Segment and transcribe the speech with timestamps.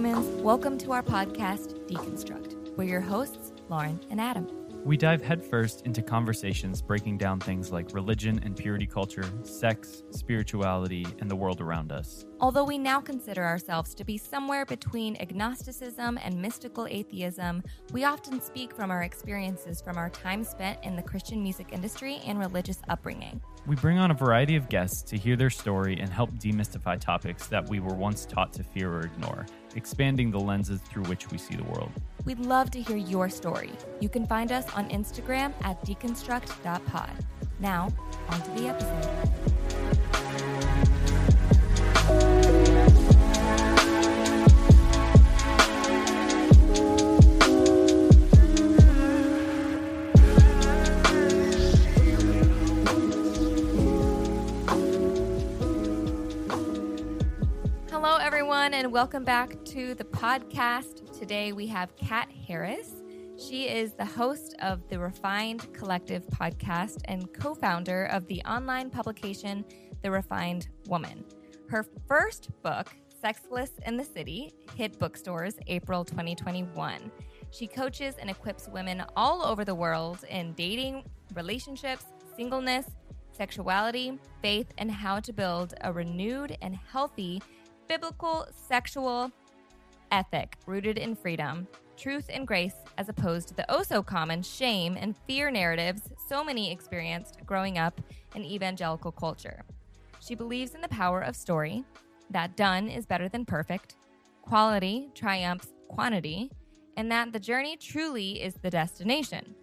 [0.00, 2.74] humans, welcome to our podcast, Deconstruct.
[2.74, 4.48] We're your hosts, Lauren and Adam.
[4.82, 11.06] We dive headfirst into conversations breaking down things like religion and purity culture, sex, spirituality,
[11.18, 12.24] and the world around us.
[12.40, 17.62] Although we now consider ourselves to be somewhere between agnosticism and mystical atheism,
[17.92, 22.22] we often speak from our experiences from our time spent in the Christian music industry
[22.24, 23.38] and religious upbringing.
[23.66, 27.48] We bring on a variety of guests to hear their story and help demystify topics
[27.48, 29.44] that we were once taught to fear or ignore,
[29.76, 31.90] expanding the lenses through which we see the world.
[32.24, 33.72] We'd love to hear your story.
[34.00, 37.10] You can find us on Instagram at deconstruct.pod.
[37.58, 37.88] Now,
[38.28, 38.68] on to the
[42.08, 42.69] episode.
[58.02, 61.18] Hello, everyone, and welcome back to the podcast.
[61.18, 63.02] Today we have Kat Harris.
[63.36, 68.88] She is the host of the Refined Collective podcast and co founder of the online
[68.88, 69.66] publication
[70.00, 71.26] The Refined Woman.
[71.68, 72.88] Her first book,
[73.20, 77.12] Sexless in the City, hit bookstores April 2021.
[77.50, 82.86] She coaches and equips women all over the world in dating, relationships, singleness,
[83.30, 87.42] sexuality, faith, and how to build a renewed and healthy
[87.90, 89.32] biblical sexual
[90.12, 94.96] ethic rooted in freedom, truth, and grace, as opposed to the oh so common shame
[94.96, 98.00] and fear narratives so many experienced growing up
[98.36, 99.64] in evangelical culture.
[100.20, 101.82] She believes in the power of story,
[102.30, 103.96] that done is better than perfect,
[104.40, 106.52] quality triumphs quantity,
[106.96, 109.56] and that the journey truly is the destination.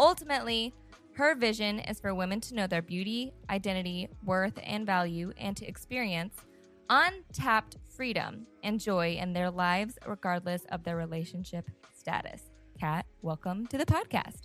[0.00, 0.74] Ultimately,
[1.12, 5.64] her vision is for women to know their beauty, identity, worth, and value, and to
[5.64, 6.34] experience
[6.90, 11.68] untapped freedom and joy in their lives, regardless of their relationship
[11.98, 12.42] status.
[12.80, 14.42] Kat, welcome to the podcast.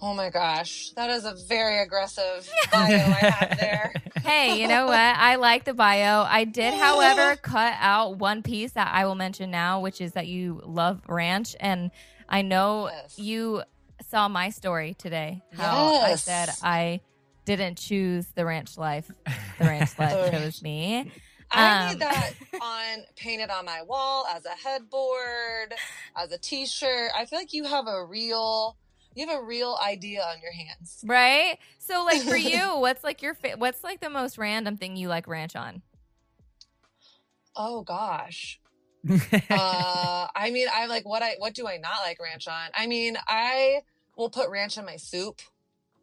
[0.00, 3.92] Oh my gosh, that is a very aggressive bio I have there.
[4.22, 4.94] Hey, you know what?
[4.98, 6.22] I like the bio.
[6.22, 10.26] I did, however, cut out one piece that I will mention now, which is that
[10.26, 11.56] you love ranch.
[11.58, 11.90] And
[12.28, 13.18] I know Yes.
[13.18, 13.62] you
[14.06, 15.42] saw my story today.
[15.54, 17.00] How I said I
[17.46, 19.10] didn't choose the ranch life,
[19.58, 21.10] the ranch life chose me.
[21.50, 25.74] I Um, need that on painted on my wall as a headboard,
[26.16, 27.10] as a T-shirt.
[27.16, 28.76] I feel like you have a real,
[29.14, 31.00] you have a real idea on your hands.
[31.04, 31.58] Right?
[31.78, 35.08] So, like for you, what's like your fa- what's like the most random thing you
[35.08, 35.82] like ranch on?
[37.56, 38.60] Oh gosh.
[39.50, 42.70] Uh, I mean, I like what I what do I not like ranch on?
[42.74, 43.80] I mean, I
[44.16, 45.40] will put ranch in my soup.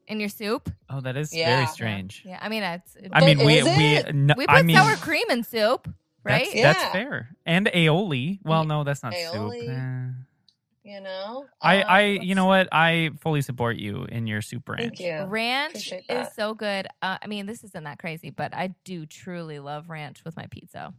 [0.08, 0.70] In your soup?
[0.90, 1.56] oh, that is Yeah.
[1.56, 2.22] very strange.
[2.26, 4.96] Yeah, I mean, it's, I mean, we is we no, we put I mean, sour
[4.98, 5.88] cream in soup,
[6.24, 6.44] right?
[6.44, 6.74] That's, Yeah.
[6.74, 7.30] that's fair.
[7.46, 8.40] And aioli.
[8.44, 9.60] Well, no, that's not Aioli.
[9.62, 9.70] soup.
[9.70, 10.10] Eh.
[10.84, 12.70] You know, I, Um, I, you know what?
[12.72, 14.82] I fully support you in your soup ranch.
[14.82, 15.24] Thank you.
[15.26, 16.86] Ranch is so good.
[17.02, 20.46] Uh, I mean, this isn't that crazy, but I do truly love ranch with my
[20.52, 20.94] pizza.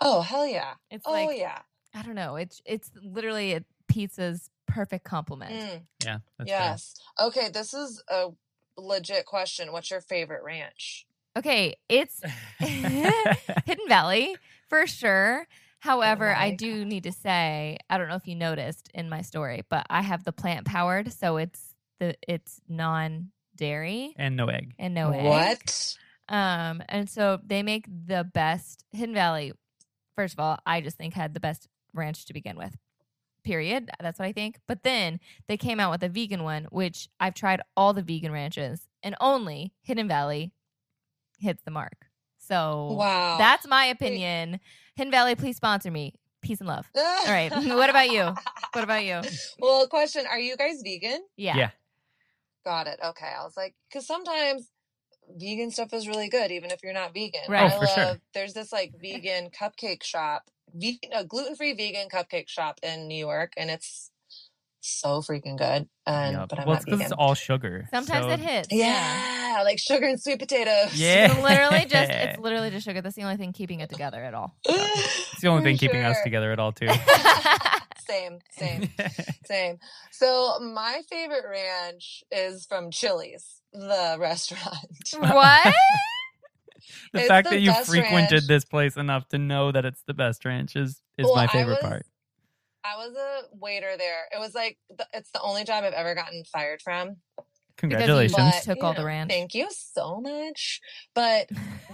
[0.00, 0.74] Oh hell yeah!
[0.92, 1.58] It's Oh like yeah!
[1.92, 2.36] I don't know.
[2.36, 5.52] It's it's literally a pizza's perfect complement.
[5.52, 6.94] Mm, Yeah, that's yes.
[7.20, 8.28] Okay, this is a
[8.76, 9.72] legit question.
[9.72, 11.06] What's your favorite ranch?
[11.36, 12.20] Okay, it's.
[12.58, 14.36] Hidden Valley
[14.68, 15.46] for sure.
[15.80, 19.22] However, I Valley, do need to say, I don't know if you noticed in my
[19.22, 24.46] story, but I have the plant powered, so it's the it's non dairy and no
[24.46, 24.74] egg.
[24.78, 25.24] and no egg.
[25.24, 25.96] What?
[26.28, 29.52] Um, and so they make the best Hidden Valley.
[30.16, 32.76] First of all, I just think had the best ranch to begin with.
[33.42, 33.90] Period.
[34.00, 34.58] That's what I think.
[34.66, 38.32] But then they came out with a vegan one, which I've tried all the vegan
[38.32, 40.52] ranches, and only Hidden Valley
[41.38, 42.06] hits the mark.
[42.38, 43.38] So Wow.
[43.38, 44.60] that's my opinion.
[44.96, 46.14] Hidden Valley, please sponsor me.
[46.42, 46.90] Peace and love.
[46.96, 47.50] All right.
[47.54, 48.34] what about you?
[48.72, 49.20] What about you?
[49.58, 51.20] Well, question: Are you guys vegan?
[51.36, 51.56] Yeah.
[51.56, 51.70] Yeah.
[52.64, 52.98] Got it.
[53.04, 53.26] Okay.
[53.38, 54.70] I was like, because sometimes
[55.36, 57.42] vegan stuff is really good, even if you're not vegan.
[57.48, 57.70] Right.
[57.70, 58.04] Oh, I Oh, for sure.
[58.04, 63.18] love- There's this like vegan cupcake shop, vegan, a gluten-free vegan cupcake shop in New
[63.18, 64.10] York, and it's
[64.80, 65.88] so freaking good.
[66.06, 66.48] And Yup.
[66.48, 67.12] but I'm well, not it's because vegan.
[67.12, 67.86] it's all sugar.
[67.92, 68.68] Sometimes so- it hits.
[68.72, 70.94] yeah, like sugar and sweet potatoes.
[70.94, 71.32] Yeah.
[71.32, 73.00] It's literally just it's literally just sugar.
[73.02, 74.56] That's the only thing keeping it together at all.
[75.32, 76.88] It's the only For thing keeping us together at all, too.
[78.06, 78.90] Same, same,
[79.46, 79.78] same.
[80.10, 84.76] So my favorite ranch is from Chili's, the restaurant.
[85.16, 85.74] what?
[87.12, 88.46] The It's fact the that you frequented ranch.
[88.46, 91.46] this place enough to know that it's the best ranch is, is Well, my I
[91.48, 92.06] favorite was- part.
[92.82, 94.22] I was a waiter there.
[94.34, 97.16] It was like the, it's the only job I've ever gotten fired from.
[97.76, 98.34] Congratulations.
[98.36, 99.30] Because But, took all you the ranch.
[99.30, 100.80] Thank you so much.
[101.14, 101.48] But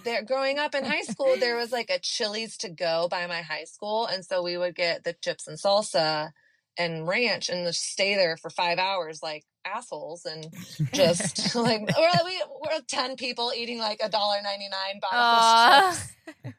[0.05, 3.43] there, growing up in high school, there was like a Chili's to go by my
[3.43, 6.31] high school, and so we would get the chips and salsa
[6.79, 10.47] and ranch and just stay there for five hours like assholes and
[10.93, 14.71] just like we're, we, we're 10 people eating like a dollar 99
[15.01, 16.07] bottle Aw.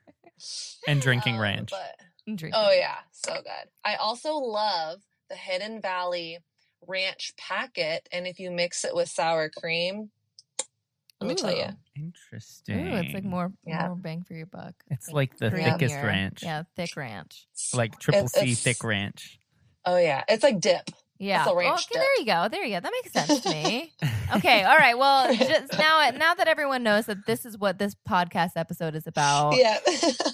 [0.88, 1.72] And drinking Um, ranch.
[1.72, 2.54] but Drink.
[2.58, 3.70] Oh yeah, so good.
[3.86, 5.00] I also love
[5.30, 6.40] the Hidden Valley
[6.86, 10.12] ranch packet, and if you mix it with sour cream,
[11.20, 11.66] let me tell you,
[11.96, 12.88] Interesting.
[12.90, 13.88] Ooh, it's like more Yeah.
[13.88, 14.76] more bang for your buck.
[14.92, 15.74] It's like the Yeah.
[15.74, 16.04] thickest creamier.
[16.04, 16.44] ranch.
[16.44, 17.48] Yeah, thick ranch.
[17.74, 19.40] Like triple It's- C it's- thick ranch.
[19.86, 20.90] Oh yeah, it's like dip.
[21.20, 21.46] Yeah.
[21.48, 22.48] okay, there you go.
[22.50, 22.80] There you go.
[22.82, 23.94] That makes sense to me.
[24.36, 24.64] okay.
[24.64, 24.98] All right.
[24.98, 29.08] Well, just now now that everyone knows that this is what this podcast episode is
[29.08, 29.78] about, Yeah.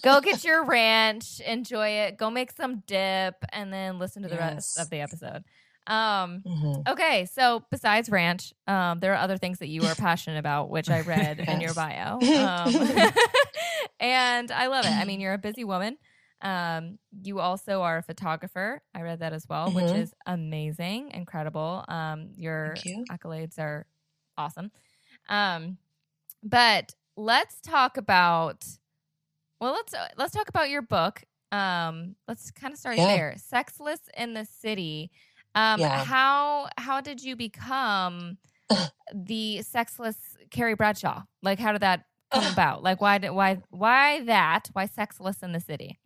[0.02, 4.38] go get your ranch, enjoy it, go make some dip, and then listen to the
[4.38, 5.44] rest of the episode.
[5.86, 6.88] Um, Mhm.
[6.88, 10.90] okay, so besides ranch, um, there are other things that you are passionate about, which
[10.90, 12.20] I read in your bio.
[12.20, 13.12] Um,
[14.00, 14.92] and I love it.
[14.92, 15.98] I mean, you're a busy woman.
[16.44, 18.84] Um, you also are a photographer.
[18.96, 19.96] I read that as well, which Mhm.
[19.96, 21.86] is amazing, incredible.
[21.90, 23.10] Um, your you.
[23.12, 23.88] accolades are
[24.38, 24.72] awesome.
[25.30, 25.78] Um,
[26.44, 28.66] but let's talk about
[29.60, 31.24] well, let's uh, let's talk about your book.
[31.52, 33.06] Um, let's kind of start Yeah.
[33.06, 33.36] there.
[33.38, 35.12] Sexless in the City.
[35.56, 35.94] Um, Yeah.
[35.94, 38.38] how how did you become
[39.14, 40.18] the sexless
[40.52, 41.24] Carrie Bradshaw?
[41.44, 42.84] Like, how did that come about?
[42.84, 44.70] Like, why did why why that?
[44.74, 46.00] Why sexless in the city?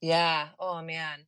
[0.00, 0.48] Yeah.
[0.58, 1.20] Oh man.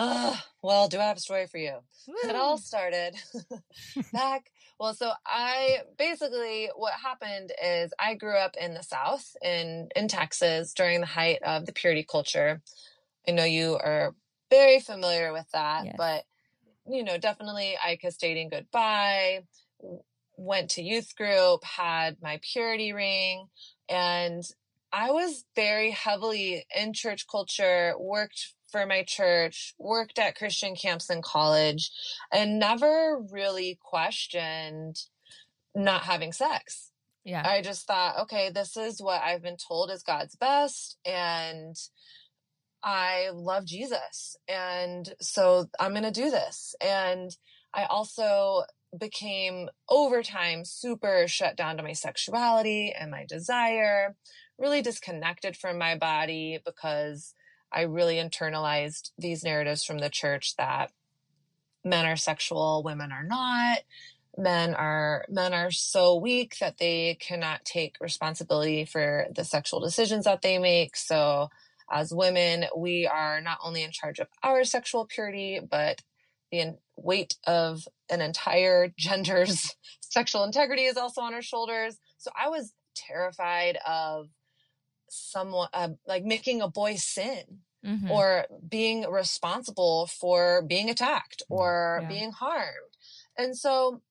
[0.00, 0.36] Ugh.
[0.62, 1.78] well, do I have a story for you?
[2.24, 3.16] It all started
[4.12, 4.50] back.
[4.78, 10.06] Well, so I basically what happened is I grew up in the South in in
[10.06, 12.62] Texas during the height of the purity culture.
[13.26, 14.14] I know you are
[14.50, 15.94] very familiar with that, Yes.
[15.98, 16.24] but
[16.90, 19.42] you know, definitely I kissed dating goodbye,
[20.36, 23.48] went to youth group, had my purity ring,
[23.88, 24.42] and
[24.92, 31.10] I was very heavily in church culture, worked for my church, worked at Christian camps
[31.10, 31.90] in college,
[32.32, 34.96] and never really questioned
[35.74, 36.90] not having sex.
[37.24, 40.96] yeah, I just thought, okay, this is what I've been told is God's best.
[41.04, 41.76] And
[42.82, 44.36] I love Jesus.
[44.48, 46.74] And so I'm going to do this.
[46.80, 47.36] And
[47.74, 48.62] I also
[48.98, 54.16] became over time super shut down to my sexuality and my desire,
[54.58, 57.34] really disconnected from my body because
[57.72, 60.90] I really internalized these narratives from the church that
[61.84, 63.78] men are sexual, women are not.
[64.36, 70.26] Men are men are so weak that they cannot take responsibility for the sexual decisions
[70.26, 70.96] that they make.
[70.96, 71.48] So
[71.90, 76.02] as women we are not only in charge of our sexual purity but
[76.52, 81.98] the weight of an entire gender's sexual integrity is also on our shoulders.
[82.18, 84.28] So i was terrified of
[85.10, 88.10] someone uh, like making a boy sin Mhm.
[88.10, 92.08] or being responsible for being attacked or Yeah.
[92.08, 92.96] being harmed.
[93.36, 94.02] And so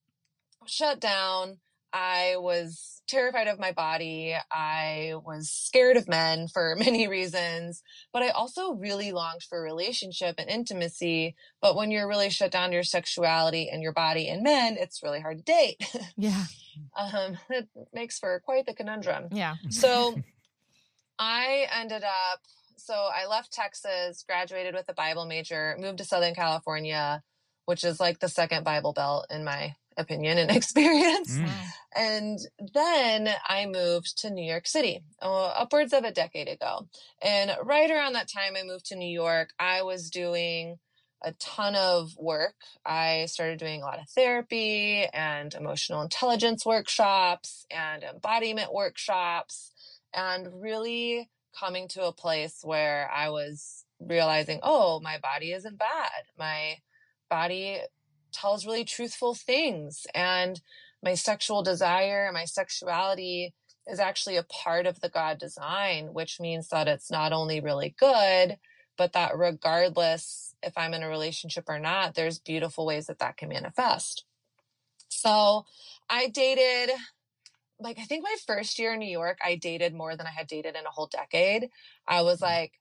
[0.65, 1.59] shut down.
[1.93, 4.35] I was terrified of my body.
[4.51, 7.81] I was scared of men for many reasons,
[8.13, 11.35] but I also really longed for relationship and intimacy.
[11.61, 15.01] But when you're really shut down to your sexuality and your body and men, it's
[15.01, 15.81] really hard to date.
[16.17, 16.45] yeah,
[16.97, 19.29] um, it makes for quite the conundrum.
[19.31, 19.55] yeah.
[19.69, 20.21] So
[21.19, 22.41] I ended up,
[22.75, 27.23] so I left Texas, graduated with a Bible major, moved to Southern California,
[27.65, 31.37] which is like the second Bible belt in my opinion and experience.
[31.37, 31.49] Mm.
[31.95, 32.39] And
[32.73, 36.87] then I moved to New York City uh, upwards of a decade ago.
[37.21, 40.77] And right around that time I moved to New York, I was doing
[41.23, 42.55] a ton of work.
[42.85, 49.71] I started doing a lot of therapy and emotional intelligence workshops and embodiment workshops
[50.17, 56.23] and really coming to a place where I was realizing, oh, my body isn't bad.
[56.37, 56.77] My
[57.29, 57.79] body
[58.33, 60.59] tells really truthful things and
[61.03, 63.53] my sexual desire, my sexuality
[63.87, 67.95] is actually a part of the God design, which means that it's not only really
[67.97, 68.57] good,
[68.97, 73.37] but that regardless if I'm in a relationship or not, there's beautiful ways that that
[73.37, 74.25] can manifest.
[75.09, 75.65] So
[76.09, 76.95] I dated,
[77.79, 80.47] like, I think my first year in New York, I dated more than I had
[80.47, 81.69] dated in a whole decade.
[82.07, 82.43] I was mm.
[82.43, 82.73] like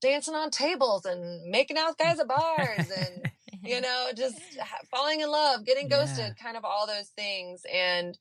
[0.00, 3.30] dancing on tables and making out with guys at bars and
[3.66, 4.36] you know, just
[4.90, 5.98] falling in love, getting Yeah.
[5.98, 7.62] ghosted, kind of all those things.
[7.72, 8.16] And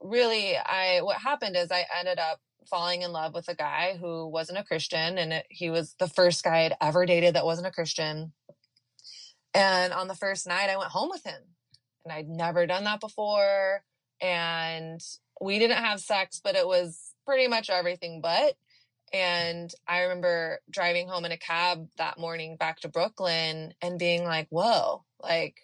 [0.00, 4.26] really, I what happened is I ended up falling in love with a guy who
[4.28, 7.66] wasn't a Christian, and it, he was the first guy I'd ever dated that wasn't
[7.66, 8.32] a Christian.
[9.54, 11.42] And on the first night, I went home with him,
[12.04, 13.82] and I'd never done that before.
[14.20, 15.00] and
[15.40, 18.54] we didn't have sex, but it was pretty much everything but.
[19.12, 24.24] And I remember driving home in a cab that morning back to Brooklyn and being
[24.24, 25.62] like, whoa, like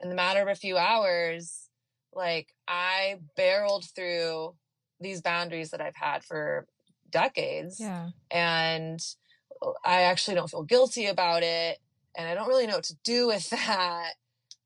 [0.00, 1.68] in the matter of a few hours,
[2.12, 4.54] like I barreled through
[5.00, 6.66] these boundaries that I've had for
[7.10, 7.78] decades.
[7.80, 8.10] Yeah.
[8.30, 9.00] And
[9.62, 11.78] oh, I actually don't feel guilty about it.
[12.16, 14.12] And I don't really know what to do with that.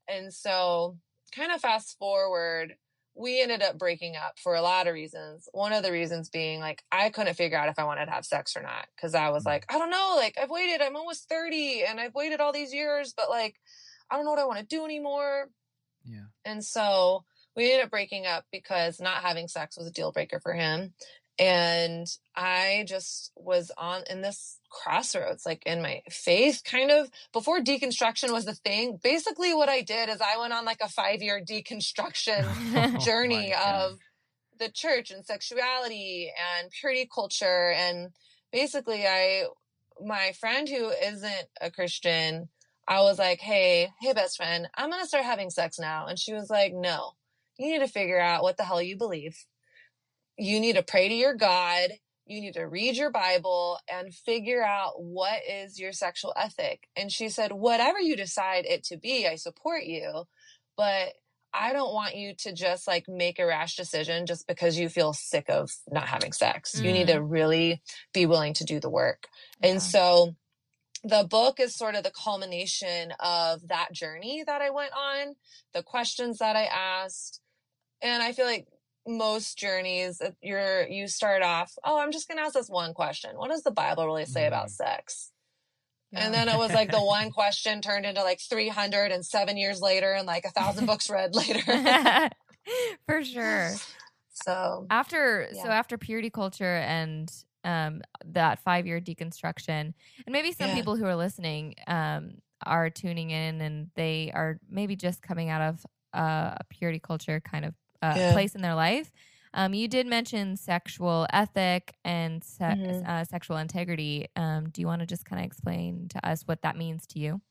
[0.07, 0.97] And so,
[1.35, 2.75] kind of fast forward,
[3.15, 5.47] we ended up breaking up for a lot of reasons.
[5.53, 8.25] One of the reasons being like I couldn't figure out if I wanted to have
[8.25, 9.47] sex or not because I was mm.
[9.47, 12.73] like, I don't know, like I've waited, I'm almost 30 and I've waited all these
[12.73, 13.55] years, but like
[14.11, 15.49] I don't know what I want to do anymore.
[16.03, 16.25] Yeah.
[16.43, 17.23] And so
[17.55, 20.93] we ended up breaking up because not having sex was a deal breaker for him
[21.37, 27.59] and i just was on in this crossroads like in my faith kind of before
[27.59, 28.99] deconstruction was the thing.
[29.01, 32.45] Basically what i did is i went on like a five year deconstruction
[32.95, 33.99] oh journey oh of
[34.59, 38.11] the church and sexuality and purity culture and
[38.51, 39.43] basically i
[40.03, 42.49] my friend who isn't a christian
[42.87, 46.33] i was like hey hey best friend i'm gonna start having sex now and she
[46.33, 47.11] was like no
[47.57, 49.45] you need to figure out what the hell you believe
[50.37, 51.91] you need to pray to your God.
[52.25, 56.87] You need to read your Bible and figure out what is your sexual ethic.
[56.95, 60.23] And she said, whatever you decide it to be, I support you.
[60.75, 61.13] But
[61.53, 65.13] I don't want you to just like make a rash decision just because you feel
[65.13, 66.75] sick of not having sex.
[66.75, 66.83] Mm.
[66.83, 67.31] You need to mm.
[67.31, 67.81] really
[68.13, 69.27] be willing to do the work.
[69.61, 69.69] Yeah.
[69.69, 70.35] And so
[71.03, 75.35] the book is sort of the culmination of that journey that I went on,
[75.73, 77.39] the questions that I asked.
[78.01, 78.67] And I feel like
[79.07, 83.31] most journeys you're you start off oh i'm just going to ask this one question
[83.35, 84.83] what does the bible really say about mm-hmm.
[84.83, 85.31] sex
[86.11, 86.25] yeah.
[86.25, 89.81] and then it was like the one question turned into like 300 and seven years
[89.81, 91.61] later and like a thousand books read later
[93.07, 93.71] for sure
[94.33, 95.63] so after yeah.
[95.63, 97.31] so after purity culture and
[97.63, 99.93] um that five year deconstruction and
[100.29, 100.75] maybe some yeah.
[100.75, 102.31] people who are listening um
[102.65, 105.85] are tuning in and they are maybe just coming out of
[106.15, 108.33] uh, a purity culture kind of uh, yeah.
[108.33, 109.11] place in their life.
[109.53, 113.09] Um, you did mention sexual ethic and se- mm-hmm.
[113.09, 114.27] uh, sexual integrity.
[114.35, 117.19] Um, do you want to just kind of explain to us what that means to
[117.19, 117.41] you?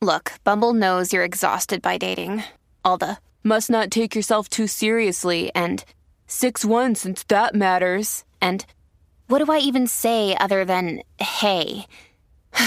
[0.00, 2.42] Look, Bumble knows you're exhausted by dating.
[2.84, 5.84] All the must not take yourself too seriously and
[6.26, 8.24] 6 1 since that matters.
[8.40, 8.64] And
[9.28, 11.86] what do I even say other than hey?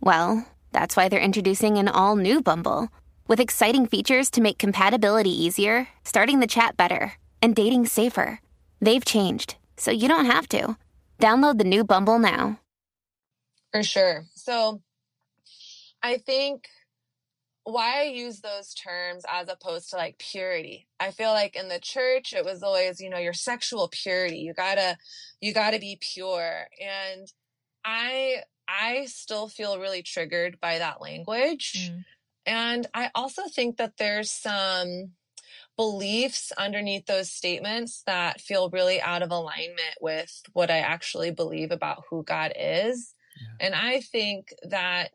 [0.00, 2.88] well, that's why they're introducing an all new Bumble.
[3.28, 8.40] With exciting features to make compatibility easier, starting the chat better, and dating safer.
[8.80, 10.78] They've changed, so you don't have to.
[11.18, 12.58] Download the new Bumble now.
[13.70, 14.24] For sure.
[14.34, 14.80] So
[16.02, 16.68] I think
[17.64, 20.88] why I use those terms as opposed to like purity.
[20.98, 24.38] I feel like in the church it was always, you know, your sexual purity.
[24.38, 24.96] You got to
[25.42, 26.66] you got to be pure.
[26.80, 27.30] And
[27.84, 31.90] I I still feel really triggered by that language.
[31.90, 32.04] Mm.
[32.48, 35.10] And I also think that there's some
[35.76, 41.70] beliefs underneath those statements that feel really out of alignment with what I actually believe
[41.70, 43.14] about who God is.
[43.38, 43.66] Yeah.
[43.66, 45.12] And I think that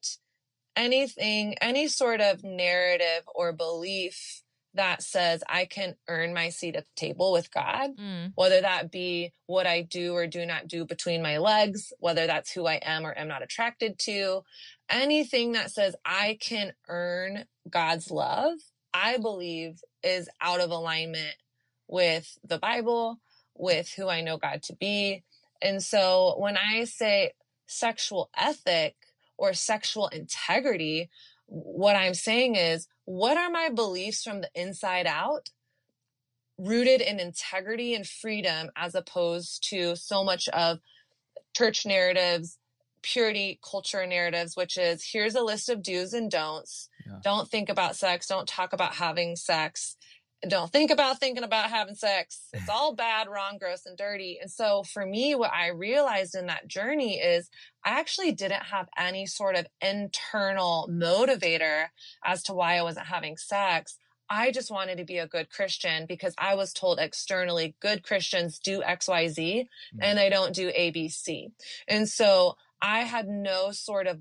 [0.76, 4.43] anything, any sort of narrative or belief
[4.76, 8.32] that says I can earn my seat at the table with God, mm.
[8.36, 12.52] whether that be what I do or do not do between my legs, whether that's
[12.52, 14.44] who I am or am not attracted to,
[14.90, 18.58] anything that says I can earn God's love,
[18.94, 21.36] I believe is out of alignment
[21.88, 23.20] with the Bible,
[23.56, 25.24] with who I know God to be.
[25.62, 27.34] And so when I say
[27.68, 28.96] sexual ethic
[29.38, 31.10] or sexual integrity,
[31.48, 35.50] what I'm saying is, what are my beliefs from the inside out?
[36.58, 40.80] Rooted in integrity and freedom, as opposed to so much of
[41.56, 42.58] church narratives,
[43.02, 46.90] purity culture narratives, which is here's a list of do's and don'ts.
[47.06, 47.20] Yeah.
[47.24, 48.28] Don't think about sex.
[48.28, 49.98] Don't talk about having sex
[50.50, 52.48] don't think about thinking about having sex.
[52.54, 54.40] It's all bad, wrong, gross, and dirty.
[54.42, 57.50] And so for me, what I realized in that journey is
[57.86, 61.88] I actually didn't have any sort of internal motivator
[62.24, 63.98] as to why I wasn't having sex.
[64.30, 68.58] I just wanted to be a good Christian because I was told externally good Christians
[68.58, 70.00] do XYZ mm-hmm.
[70.02, 71.52] and they don't do ABC.
[71.88, 74.20] And so I had no sort of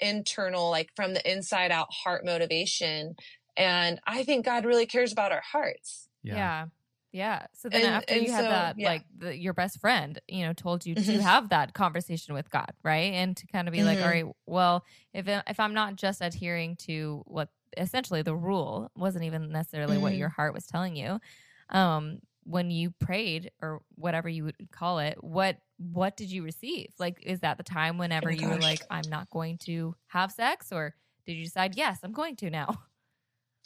[0.00, 3.16] internal, like from the inside out heart motivation
[3.60, 6.08] and I think God really cares about our hearts.
[6.22, 6.34] Yeah.
[6.34, 6.66] Yeah.
[7.12, 7.46] yeah.
[7.52, 8.88] So then and, after and you so, had that, yeah.
[8.88, 11.12] like the, your best friend, you know, told you mm-hmm.
[11.12, 13.12] to have that conversation with God, right?
[13.12, 13.86] And to kind of be mm-hmm.
[13.86, 18.90] like, all right, well, if if I'm not just adhering to what essentially the rule
[18.96, 20.18] wasn't even necessarily what Mhm.
[20.18, 21.20] your heart was telling you.
[21.68, 26.92] Um, when you prayed or whatever you would call it, what what did you receive?
[26.98, 30.30] Like, is that the time whenever Oh, you were like, I'm not going to have
[30.32, 32.82] sex, or did you decide, yes, I'm going to now?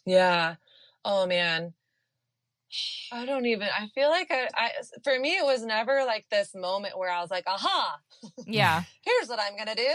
[0.06, 0.56] Yeah.
[1.04, 1.75] Oh man.
[3.12, 4.70] I don't even I feel like I, I
[5.02, 7.99] for me it was never like this moment where I was like, aha,
[8.46, 9.92] yeah, here's what I'm gonna do.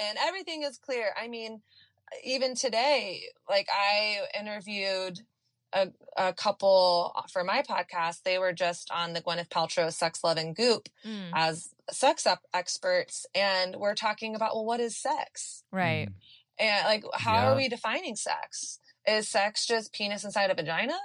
[0.00, 1.10] And everything is clear.
[1.20, 1.62] I mean,
[2.24, 5.20] even today, like I interviewed
[5.72, 8.22] a, a couple for my podcast.
[8.22, 12.40] They were just on the Gwyneth Paltrow Sex, Love, and Goop Mm, as sex up
[12.54, 13.26] experts.
[13.34, 15.64] And we're talking about, well, what is sex?
[15.72, 16.08] right.
[16.58, 17.52] And like, how Yeah.
[17.52, 18.80] are we defining sex?
[19.08, 20.98] Is sex just penis inside a vagina?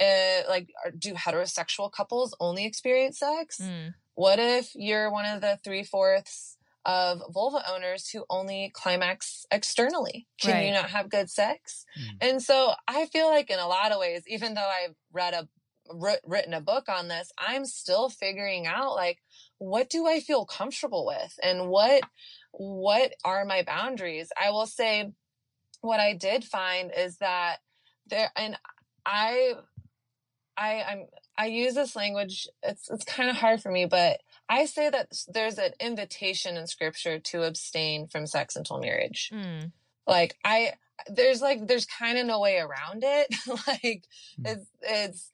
[0.00, 3.58] Uh, like, are, do heterosexual couples only experience sex?
[3.62, 9.46] Mm, What if you're one of the three fourths of vulva owners who only climax
[9.50, 10.26] externally?
[10.40, 10.66] Can Right.
[10.66, 11.84] you not have good sex?
[11.98, 12.28] Mm.
[12.28, 15.48] And so I feel like in a lot of ways, even though I've read a
[16.26, 19.18] written a book on this, I'm still figuring out like
[19.58, 22.02] what do I feel comfortable with and what
[22.52, 24.30] what are my boundaries?
[24.40, 25.12] I will say
[25.84, 27.58] what I did find is that
[28.08, 28.56] there and
[29.06, 29.54] I
[30.56, 34.66] I I'm I use this language it's it's kind of hard for me but I
[34.66, 39.30] say that there's an invitation in scripture to abstain from sex until marriage.
[39.34, 39.72] mm,
[40.06, 40.74] Like I
[41.08, 43.34] there's like there's kind of no way around it.
[43.66, 44.04] like
[44.38, 44.46] Hmm.
[44.46, 45.32] it's it's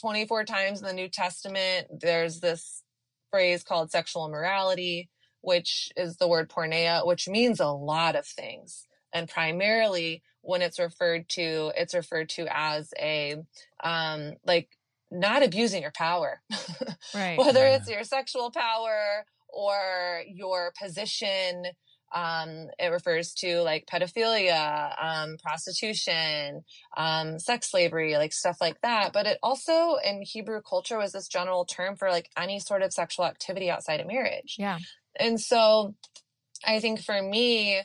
[0.00, 2.82] 24 times in the New Testament there's this
[3.30, 5.08] phrase called sexual immorality
[5.42, 10.78] which is the word porneia which means a lot of things and primarily when it's
[10.78, 13.36] referred to it's referred to as a
[13.82, 14.68] um like
[15.10, 16.40] not abusing your power
[17.14, 17.38] right.
[17.38, 17.76] whether Yeah.
[17.76, 21.64] it's your sexual power or your position
[22.14, 26.62] um it refers to like pedophilia um prostitution
[26.96, 31.26] um sex slavery like stuff like that but it also in hebrew culture was this
[31.28, 34.78] general term for like any sort of sexual activity outside of marriage yeah.
[35.18, 35.94] and so
[36.64, 37.82] I think for me,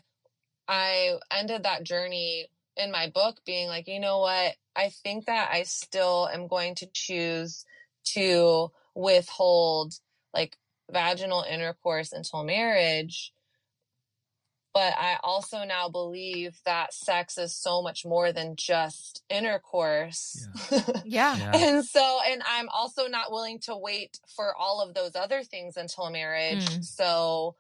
[0.67, 2.47] I ended that journey
[2.78, 4.56] in my book being like, you know what?
[4.76, 7.65] I think that I still am going to choose
[8.13, 9.93] to withhold
[10.34, 10.58] like
[10.89, 13.34] vaginal intercourse until marriage.
[14.74, 20.47] But I also now believe that sex is so much more than just intercourse.
[20.71, 20.82] Yeah.
[21.04, 21.52] Yeah.
[21.54, 25.76] And so, and I'm also not willing to wait for all of those other things
[25.76, 26.65] until marriage.
[26.65, 26.86] Mm.
[26.86, 27.56] So,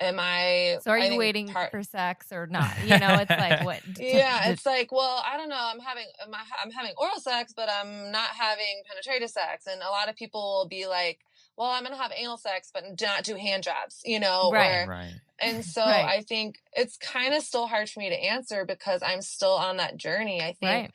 [0.00, 0.78] am I?
[0.82, 2.72] So are I you waiting part- for sex or not?
[2.84, 3.80] You know, it's like what?
[3.98, 5.56] yeah, it's like, well, I don't know.
[5.72, 9.80] I'm having am I, I'm having oral sex, but I'm not having penetrative sex, and
[9.82, 11.20] a lot of people will be like,
[11.56, 14.84] "Well, I'm gonna have anal sex, but not do hand jobs," you know, Right.
[14.84, 15.12] or Right.
[15.38, 16.04] and so Right.
[16.04, 19.76] I think it's kind of still hard for me to answer because I'm still on
[19.78, 20.40] that journey.
[20.42, 20.90] I think Right.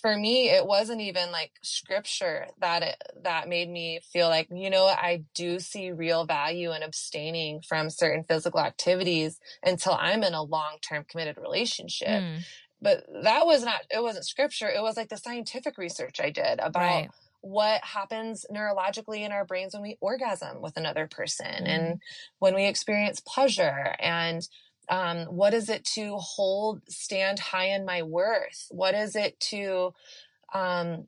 [0.00, 4.70] For me it wasn't even like scripture that it that made me feel like you
[4.70, 10.34] know I do see real value in abstaining from certain physical activities until I'm in
[10.34, 12.24] a long-term committed relationship.
[12.24, 12.46] Mm,
[12.80, 14.68] But that was not it wasn't scripture.
[14.68, 17.10] It was like the scientific research I did about right.
[17.40, 21.66] what happens neurologically in our brains when we orgasm with another person Mm-hmm.
[21.66, 22.00] and
[22.38, 24.46] when we experience pleasure and
[24.88, 29.92] um, what is it to hold stand high in my worth what is it to
[30.54, 31.06] um,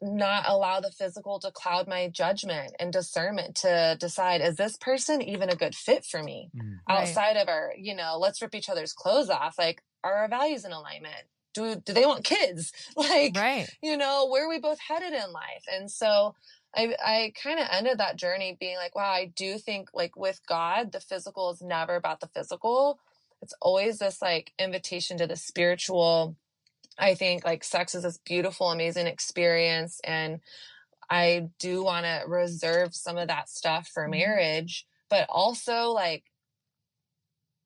[0.00, 5.20] not allow the physical to cloud my judgment and discernment to decide is this person
[5.20, 6.78] even a good fit for me Mm.
[6.88, 7.00] Right.
[7.00, 10.64] outside of our you know let's rip each other's clothes off like are our values
[10.64, 13.68] in alignment do do they want kids like Right.
[13.82, 16.34] you know where are we both headed in life and so
[16.74, 20.40] i i kind of ended that journey being like wow i do think like with
[20.46, 23.00] god the physical is never about the physical
[23.42, 26.36] it's always this like invitation to the spiritual
[26.98, 30.40] i think like sex is this beautiful amazing experience and
[31.10, 34.10] i do want to reserve some of that stuff for Mhm.
[34.12, 36.24] marriage but also like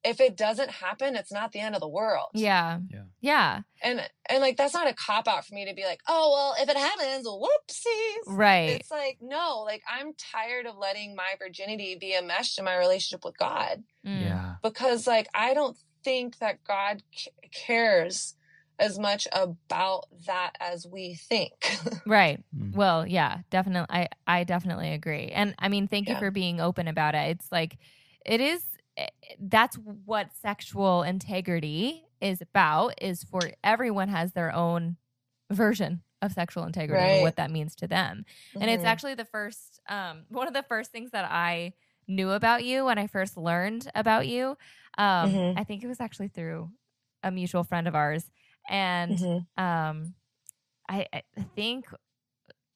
[0.04, 2.80] if it doesn't happen it's not the end of the world Yeah.
[2.90, 3.02] Yeah.
[3.20, 3.60] Yeah.
[3.84, 6.54] and and like that's not a cop out for me to be like oh well
[6.60, 8.80] if it happens whoopsies Right.
[8.80, 13.24] it's like no like i'm tired of letting my virginity be enmeshed in my relationship
[13.24, 14.31] with god Mm, Yeah.
[14.62, 18.34] Because like i don't think that god c- cares
[18.78, 22.42] as much about that as we think Right.
[22.56, 22.74] Mm.
[22.74, 23.86] Well, yeah, definitely.
[23.88, 25.28] I, I definitely agree.
[25.28, 27.30] And I mean, thank you for being open about it.
[27.36, 27.78] It's like,
[28.26, 28.64] it is,
[28.96, 29.06] eh,
[29.38, 34.96] that's what sexual integrity is about, is for everyone has their own
[35.48, 38.24] version of sexual integrity and what that means to them.
[38.60, 38.88] And it's Mhm.
[38.88, 41.72] actually the first, um, one of the first things that I
[42.14, 44.56] knew about you when I first learned about you.
[44.98, 45.58] Um, Mhm.
[45.58, 46.70] I think it was actually through
[47.22, 48.30] a mutual friend of ours.
[48.68, 49.46] and Mhm.
[49.62, 50.14] um,
[50.88, 51.22] I, I
[51.56, 51.86] think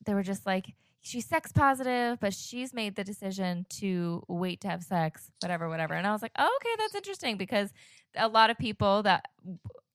[0.04, 4.68] they were just like she's sex positive, but she's made the decision to wait to
[4.68, 5.94] have sex, whatever, whatever.
[5.94, 7.72] And I was like, oh, okay, that's interesting because
[8.16, 9.26] a lot of people that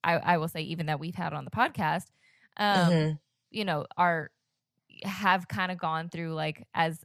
[0.02, 2.06] I, I will say even that we've had on the podcast,
[2.56, 3.18] um, Mhm.
[3.50, 4.30] you know, are
[5.04, 7.04] have kind of gone through like as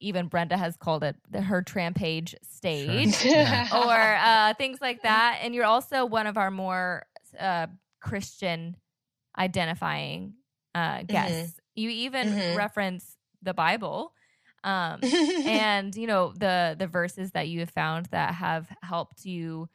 [0.00, 3.30] even Brenda has called it the, her trampage stage Sure.
[3.32, 3.68] Yeah.
[3.72, 5.40] or uh, things like that.
[5.42, 7.06] And you're also one of our more
[7.38, 7.66] uh,
[8.00, 8.76] Christian
[9.38, 10.34] identifying
[10.74, 11.60] uh, guests.
[11.74, 12.56] You even Mhm.
[12.56, 14.12] reference the Bible.
[14.64, 15.00] Um,
[15.44, 19.68] and you know the the verses that you have found that have helped you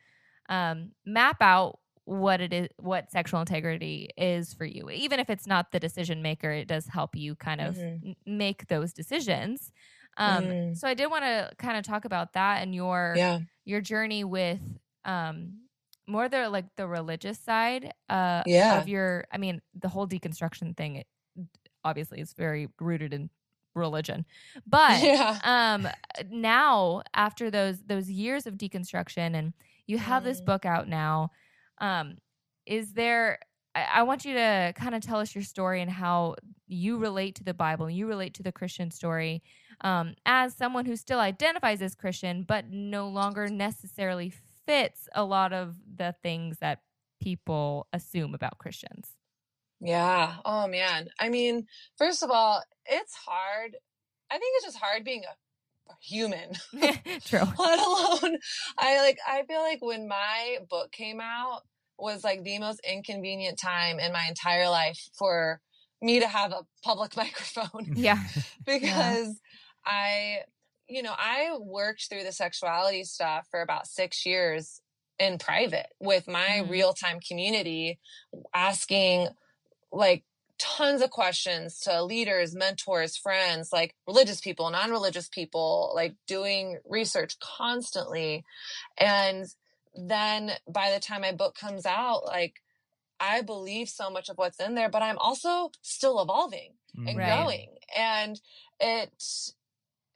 [0.50, 5.46] um, map out what it is what sexual integrity is for you even if it's
[5.48, 8.02] not the decision maker it does help you kind of Mhm.
[8.08, 9.72] n- make those decisions
[10.18, 10.76] um, Mm.
[10.78, 13.40] so i did want to kind of talk about that and your yeah.
[13.66, 14.60] your journey with
[15.06, 15.60] um
[16.08, 18.80] more the like the religious side uh Yeah.
[18.82, 21.08] of your i mean the whole deconstruction thing it
[21.86, 23.30] obviously is very rooted in
[23.76, 24.26] religion
[24.68, 25.40] but yeah.
[25.44, 25.88] um
[26.30, 29.54] now after those those years of deconstruction and
[29.88, 30.46] you have this Mm.
[30.46, 31.32] book out now
[31.82, 32.17] um
[32.65, 33.39] is there
[33.76, 36.36] I, I want you to kind of tell us your story and how
[36.67, 39.44] you relate to the bible you relate to the christian story
[39.84, 44.32] um, as someone who still identifies as christian but no longer necessarily
[44.65, 46.80] fits a lot of the things that
[47.20, 49.17] people assume about christians
[49.80, 50.36] Yeah.
[50.46, 51.10] Oh man.
[51.20, 51.67] I mean,
[51.98, 53.76] first of all, it's hard.
[54.30, 56.52] I think it's just hard being a, a human.
[57.26, 58.38] true let alone
[58.78, 61.63] I like I feel like when my book came out
[62.02, 65.62] was like the most inconvenient time in my entire life for
[66.02, 68.18] me to have a public microphone yeah
[68.66, 69.40] because
[69.86, 70.44] I
[70.88, 74.82] you know, I worked through the sexuality stuff for about 6 years
[75.20, 76.68] in private with my Mhm.
[76.68, 78.00] real-time community
[78.54, 79.30] asking
[79.92, 80.26] like
[80.60, 87.40] tons of questions to leaders, mentors, friends, like religious people, non-religious people, like doing research
[87.40, 88.46] constantly.
[88.98, 89.46] And
[89.95, 92.62] then by the time my book comes out, like
[93.19, 97.17] I believe so much of what's in there, but I'm also still evolving and mm-hmm.
[97.17, 97.38] Right.
[97.38, 97.69] growing.
[97.95, 98.39] And
[98.80, 99.12] it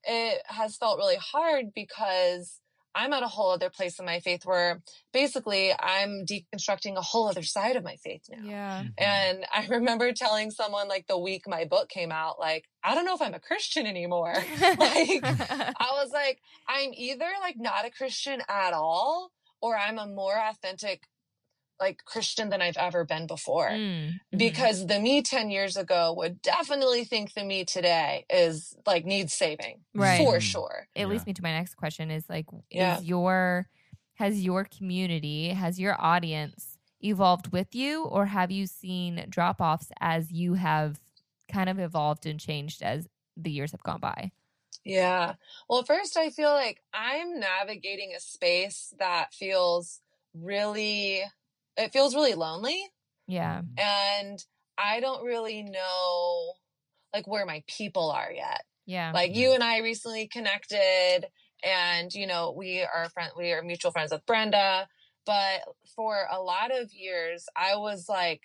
[0.03, 2.59] it has felt really hard because
[2.95, 7.27] I'm at a whole other place in my faith where basically I'm deconstructing a whole
[7.27, 8.49] other side of my faith now.
[8.49, 8.87] yeah mm-hmm.
[8.97, 13.05] And I remember telling someone like the week my book came out, like, I don't
[13.05, 14.33] know if I'm a Christian anymore.
[14.61, 19.31] like, I was like, I'm either like not a Christian at all,
[19.65, 21.07] or I'm a more authentic
[21.79, 23.69] like Christian than I've ever been before.
[23.69, 24.37] Mm, mhm.
[24.37, 29.33] Because the me 10 years ago would definitely think the me today is like needs
[29.33, 30.17] saving Right.
[30.19, 30.41] for Mhm.
[30.41, 30.87] sure.
[30.95, 31.07] it Yeah.
[31.07, 32.99] leads me to my next question is like Yeah.
[33.01, 33.69] your
[34.15, 40.31] has your community has your audience evolved with you or have you seen drop-offs as
[40.31, 40.99] you have
[41.51, 44.31] kind of evolved and changed as the years have gone by
[44.83, 45.33] Yeah.
[45.69, 50.01] Well, first, I feel like I'm navigating a space that feels
[50.33, 51.23] really,
[51.77, 52.81] it feels really lonely.
[53.27, 54.43] yeah And
[54.77, 56.53] I don't really know
[57.13, 58.63] like where my people are yet.
[58.85, 61.25] yeah Like you and I recently connected
[61.63, 64.87] and you know, we are friend we are mutual friends with Brenda,
[65.25, 65.61] but
[65.95, 68.43] for a lot of years I was like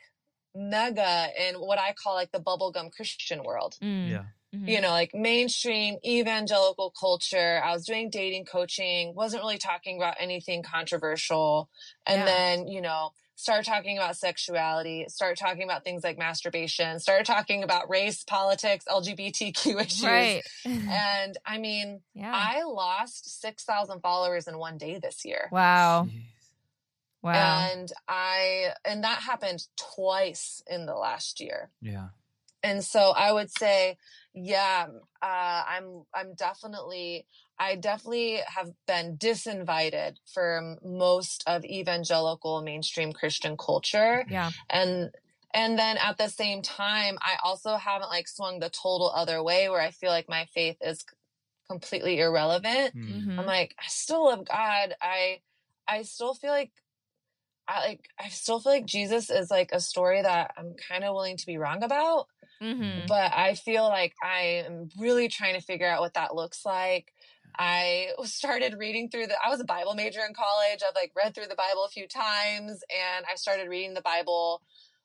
[0.54, 4.24] mega in what I call like the bubblegum Christian world Mm, Yeah.
[4.54, 4.68] Mhm.
[4.68, 7.60] you know, like mainstream evangelical culture.
[7.64, 11.68] I was doing dating coaching, wasn't really talking about anything controversial.
[12.06, 12.24] And Yeah.
[12.26, 17.62] then, you know, start talking about sexuality, start talking about things like masturbation, start talking
[17.62, 20.04] about race, politics, LGBTQ issues.
[20.04, 25.48] right And I mean, yeah I lost 6,000 followers in one day this year.
[25.50, 26.24] wow Jeez.
[27.22, 31.70] wow And I, and that happened twice in the last year.
[31.80, 32.08] Yeah.
[32.62, 33.96] and so i would say
[34.34, 34.86] yeah
[35.22, 37.26] uh, i'm i'm definitely
[37.58, 45.10] i definitely have been disinvited from most of evangelical mainstream christian culture yeah and
[45.52, 49.68] and then at the same time i also haven't like swung the total other way
[49.68, 51.04] where i feel like my faith is
[51.68, 53.26] completely irrelevant Mm.
[53.26, 53.38] Mhm.
[53.40, 55.40] i'm like i still love god i
[55.88, 56.72] i still feel like
[57.68, 61.14] I like I still feel like Jesus is like a story that I'm kind of
[61.14, 62.26] willing to be wrong about
[62.60, 63.08] Mhm.
[63.08, 67.12] but I feel like I am really trying to figure out what that looks like.
[67.58, 70.80] I started reading through the, I was a Bible major in college.
[70.86, 74.62] I've like read through the Bible a few times and I started reading the Bible.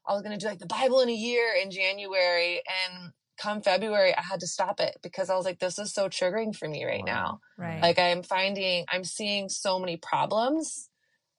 [0.07, 2.61] I was going to do like the Bible in a year in January.
[2.67, 6.09] And come February, I had to stop it because I was like, this is so
[6.09, 7.05] triggering for me right Wow.
[7.05, 7.41] now.
[7.57, 10.89] right Like I'm finding, I'm seeing so many problems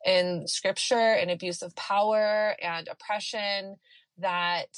[0.04, 3.76] in scripture and abuse of power and oppression
[4.18, 4.68] that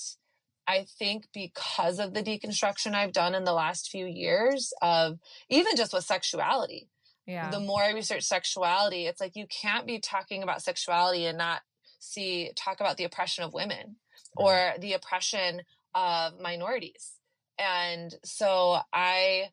[0.69, 5.75] I think because of the deconstruction I've done in the last few years of even
[5.77, 6.91] just with sexuality.
[7.27, 7.51] Yeah.
[7.51, 11.63] The more I research sexuality, it's like you can't be talking about sexuality and not
[11.99, 13.97] see talk about the oppression of women
[14.37, 15.63] or the oppression
[15.95, 17.13] of minorities.
[17.59, 19.51] And so I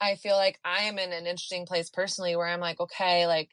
[0.00, 3.50] I feel like I am in an interesting place personally where I'm like, okay, like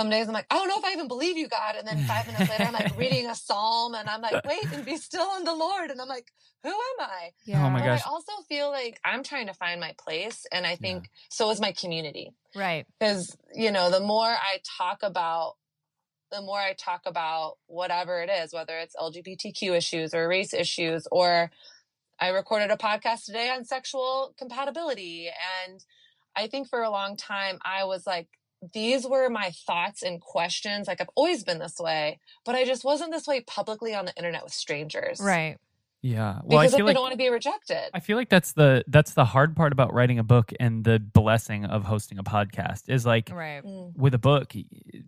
[0.00, 1.74] some days I'm like, I don't know if I even believe you, God.
[1.76, 4.82] And then five minutes later, I'm like reading a psalm and I'm like, wait and
[4.82, 5.90] be still in the Lord.
[5.90, 6.32] And I'm like,
[6.62, 7.32] who am I?
[7.44, 7.66] Yeah.
[7.66, 8.02] Oh my but gosh.
[8.06, 10.46] I also feel like I'm trying to find my place.
[10.50, 12.30] And I think so is my community.
[12.56, 12.86] Right.
[12.98, 15.56] Because, you know, the more I talk about,
[16.32, 21.08] the more I talk about whatever it is, whether it's LGBTQ issues or race issues,
[21.12, 21.50] or
[22.18, 25.28] I recorded a podcast today on sexual compatibility.
[25.68, 25.84] And
[26.34, 28.28] I think for a long time, I was like,
[28.74, 30.86] these were my thoughts and questions.
[30.88, 34.14] Like I've always been this way, but I just wasn't this way publicly on the
[34.16, 35.20] internet with strangers.
[35.20, 35.56] Right.
[36.02, 36.40] Yeah.
[36.44, 37.90] Well, I Because feel if they like don't want to be rejected.
[37.92, 40.98] I feel like that's the that's the hard part about writing a book and the
[40.98, 43.62] blessing of hosting a podcast is like Right.
[43.62, 44.54] Mm, with a book,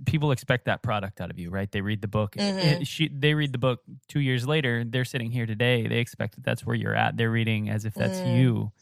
[0.04, 1.70] people expect that product out of you, right?
[1.72, 2.32] They read the book.
[2.36, 2.82] Mhm.
[2.82, 4.84] It- she, they read the book two years later.
[4.84, 5.86] They're sitting here today.
[5.86, 7.16] They expect that that's where you're at.
[7.16, 8.36] They're reading as if that's Mm.
[8.38, 8.72] you,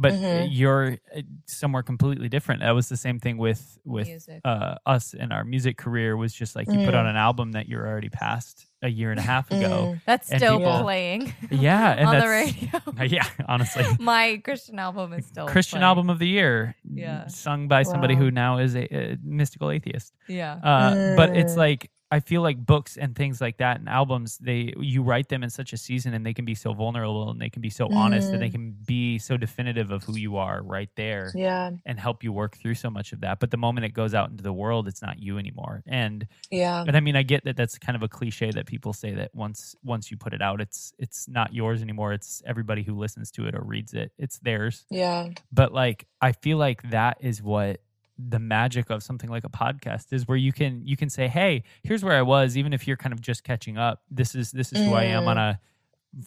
[0.00, 0.48] but Mhm.
[0.50, 2.60] you're uh, somewhere completely different.
[2.62, 4.08] That was the same thing with with
[4.44, 6.16] uh, us in our music career.
[6.16, 7.00] Was just like you put Mm.
[7.00, 9.94] on an album that you're already past a year and a half ago.
[9.96, 12.80] mm, That's And still people- playing Yeah, and on the radio.
[13.16, 13.84] yeah, honestly.
[13.98, 15.88] My Christian album is still Christian playing.
[15.90, 17.26] album of the year, Yeah.
[17.26, 20.14] sung by somebody who now is a, a mystical atheist.
[20.28, 20.54] Yeah.
[20.62, 21.64] Uh, But it's Mm.
[21.66, 25.42] like I feel like books and things like that and albums, they you write them
[25.42, 27.88] in such a season and they can be so vulnerable and they can be so
[27.92, 28.52] honest and they Mm.
[28.52, 31.70] can be so definitive of who you are right there yeah.
[31.84, 33.40] and help you work through so much of that.
[33.40, 35.82] But the moment it goes out into the world, it's not you anymore.
[35.86, 36.82] And Yeah.
[36.86, 39.34] and I mean, I get that that's kind of a cliche that people say that
[39.34, 42.14] once once you put it out, it's it's not yours anymore.
[42.14, 44.12] It's everybody who listens to it or reads it.
[44.18, 45.28] It's theirs Yeah.
[45.52, 47.80] but like i feel like that is what
[48.18, 51.62] the magic of something like a podcast is where you can you can say hey
[51.84, 54.72] here's where i was even if you're kind of just catching up this is this
[54.72, 55.28] is who i am Mm.
[55.28, 55.60] on a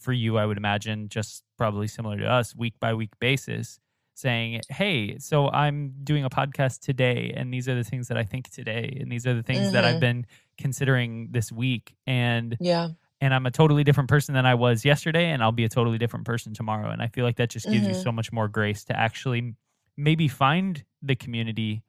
[0.00, 3.78] for you i would imagine just probably similar to us week by week basis
[4.14, 8.22] saying hey so i'm doing a podcast today and these are the things that i
[8.24, 10.00] think today and these are the things that i've Mhm.
[10.00, 10.26] been
[10.56, 12.88] considering this week and Yeah.
[13.20, 15.96] and I'm a totally different person than I was yesterday, and I'll be a totally
[15.96, 16.90] different person tomorrow.
[16.90, 18.02] And I feel like that just gives you Mhm.
[18.02, 19.54] so much more grace to actually
[19.96, 21.84] maybe find the community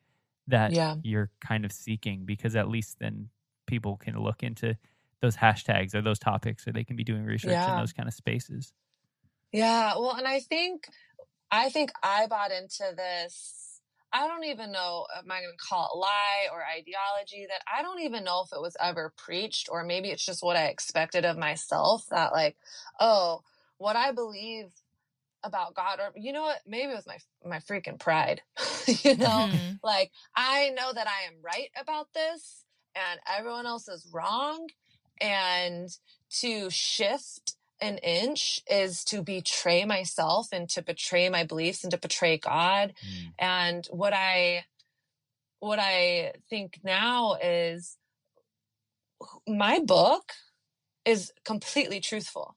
[0.48, 0.98] that Yeah.
[1.02, 3.30] you're kind of seeking, because at least then
[3.68, 4.78] people can look into
[5.22, 8.14] those hashtags or those topics, or they can be doing research in those kind of
[8.14, 8.74] spaces.
[9.52, 10.88] Yeah, well, and I think
[11.52, 13.82] I think I bought into this.
[14.14, 17.84] I don't even know am I going to call it lie or ideology that I
[17.84, 21.26] don't even know if it was ever preached or maybe it's just what I expected
[21.26, 22.58] of myself that like,
[23.00, 23.44] oh,
[23.78, 24.72] what I believe
[25.44, 28.42] about God or you know what, maybe it was my my freaking pride.
[29.04, 29.80] you know, Mhm.
[29.84, 34.70] like I know that I am right about this and everyone else is wrong
[35.22, 35.90] and
[36.42, 41.98] to shift an inch is to betray myself and to betray my beliefs and to
[41.98, 42.94] betray God
[43.40, 44.66] and what I
[45.60, 47.98] what I think now is
[49.48, 50.34] my book
[51.06, 52.56] is completely truthful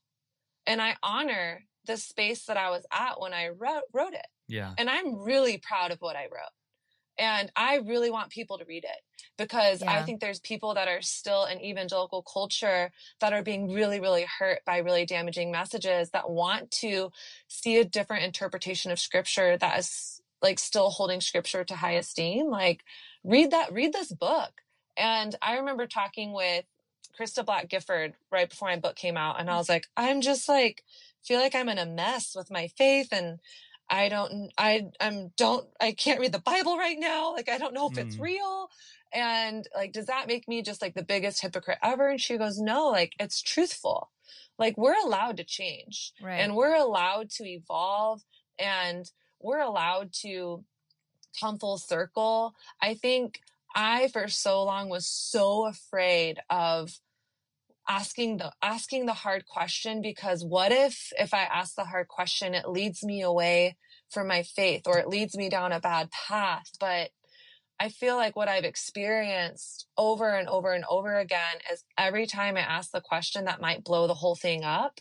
[0.67, 4.75] and I honor the space that I was at when I wrote, wrote it Yeah.
[4.79, 6.53] and I'm really proud of what I wrote.
[7.19, 9.01] And I really want people to read it
[9.39, 14.01] because I think there's people that are still in evangelical culture that are being really,
[14.01, 17.11] really hurt by really damaging messages that want to
[17.49, 22.51] see a different interpretation of scripture that is like still holding scripture to high esteem.
[22.51, 22.85] Like,
[23.25, 24.53] read that, read this book.
[24.97, 26.67] And I remember talking with
[27.19, 30.51] Christa Black Gifford right before my book came out, and I was like, I'm just
[30.51, 30.85] like,
[31.27, 33.39] feel like I'm in a mess with my faith and
[33.89, 37.33] I don't I I'm don't I can't read the Bible right now.
[37.33, 38.23] Like I don't know if it's Mm.
[38.23, 38.69] real.
[39.13, 42.09] And like does that make me just like the biggest hypocrite ever?
[42.09, 44.11] And she goes, "No, like it's truthful.
[44.59, 46.41] Like we're allowed to change Right.
[46.41, 48.23] and we're allowed to evolve
[48.59, 49.11] and
[49.41, 50.65] we're allowed to
[51.39, 52.55] come full circle.
[52.81, 53.41] I think
[53.75, 56.99] I for so long was so afraid of
[57.89, 62.55] asking the asking the hard question because what if if I ask the hard question
[62.55, 63.77] it leads me away
[64.11, 67.11] from my faith or it leads me down a bad path but
[67.79, 72.57] I feel like what I've experienced over and over and over again is every time
[72.57, 75.01] I ask the question that might blow the whole thing up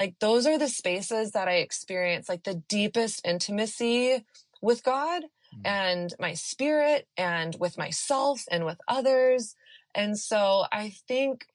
[0.00, 4.24] like those are the spaces that I experience like the deepest intimacy
[4.60, 5.60] with God Mm.
[5.66, 9.54] and my spirit and with myself and with others.
[9.94, 11.46] And so I think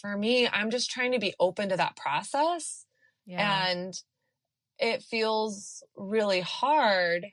[0.00, 2.86] for me, I'm just trying to be open to that process.
[3.26, 3.66] Yeah.
[3.68, 3.94] And
[4.78, 7.26] it feels really hard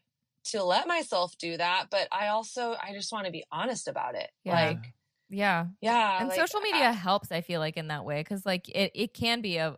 [0.46, 1.88] to let myself do that.
[1.90, 4.30] But I also, I just want to be honest about it.
[4.44, 4.54] Yeah.
[4.68, 4.94] Like,
[5.30, 5.66] yeah.
[5.82, 6.20] yeah.
[6.20, 8.92] and like, social media I- helps i feel like in that way because like it,
[8.96, 9.76] it can be a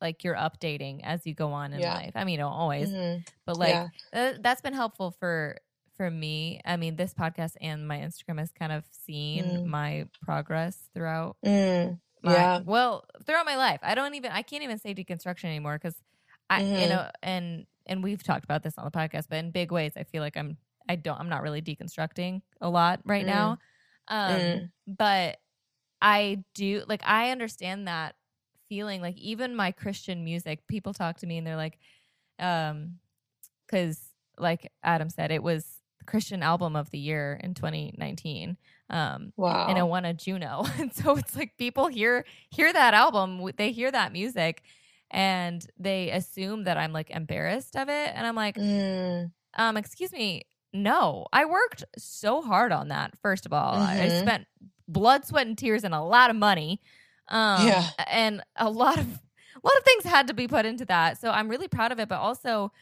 [0.00, 1.94] like you're updating as you go on in Yeah.
[1.94, 3.24] life i mean you don't always Mhm.
[3.46, 3.88] but like Yeah.
[4.12, 5.58] uh, that's been helpful for
[5.96, 9.64] for me i mean this podcast and my instagram has kind of seen Mm.
[9.66, 12.60] my progress throughout Mm, my yeah.
[12.64, 15.96] well throughout my life i don't even i can't even say deconstruction anymore because
[16.50, 16.88] i you Mhm.
[16.88, 20.02] know and and we've talked about this on the podcast but in big ways i
[20.04, 20.56] feel like i'm
[20.88, 23.28] i don't i'm not really deconstructing a lot right Mm.
[23.28, 23.58] now
[24.08, 24.70] um Mm.
[24.86, 25.38] but
[26.02, 28.14] i do like i understand that
[28.68, 31.78] feeling like even my christian music people talk to me and they're like
[32.38, 32.98] um
[33.66, 33.98] because
[34.38, 35.75] like adam said it was
[36.06, 38.56] christian album of the year in 2019
[38.90, 39.66] um Wow.
[39.68, 40.64] and it won a Juno.
[40.78, 44.62] And so it's like people hear hear that album, they hear that music,
[45.10, 48.10] and they assume that I'm like embarrassed of it.
[48.14, 50.42] And I'm like, Mm, um, excuse me,
[50.72, 53.18] no, I worked so hard on that.
[53.22, 54.46] First of all, I I spent
[54.88, 56.80] blood, sweat, and tears and a lot of money.
[57.28, 57.88] Um, Yeah.
[58.06, 61.18] and a lot of a lot of things had to be put into that.
[61.18, 62.08] So I'm really proud of it.
[62.08, 62.72] But also,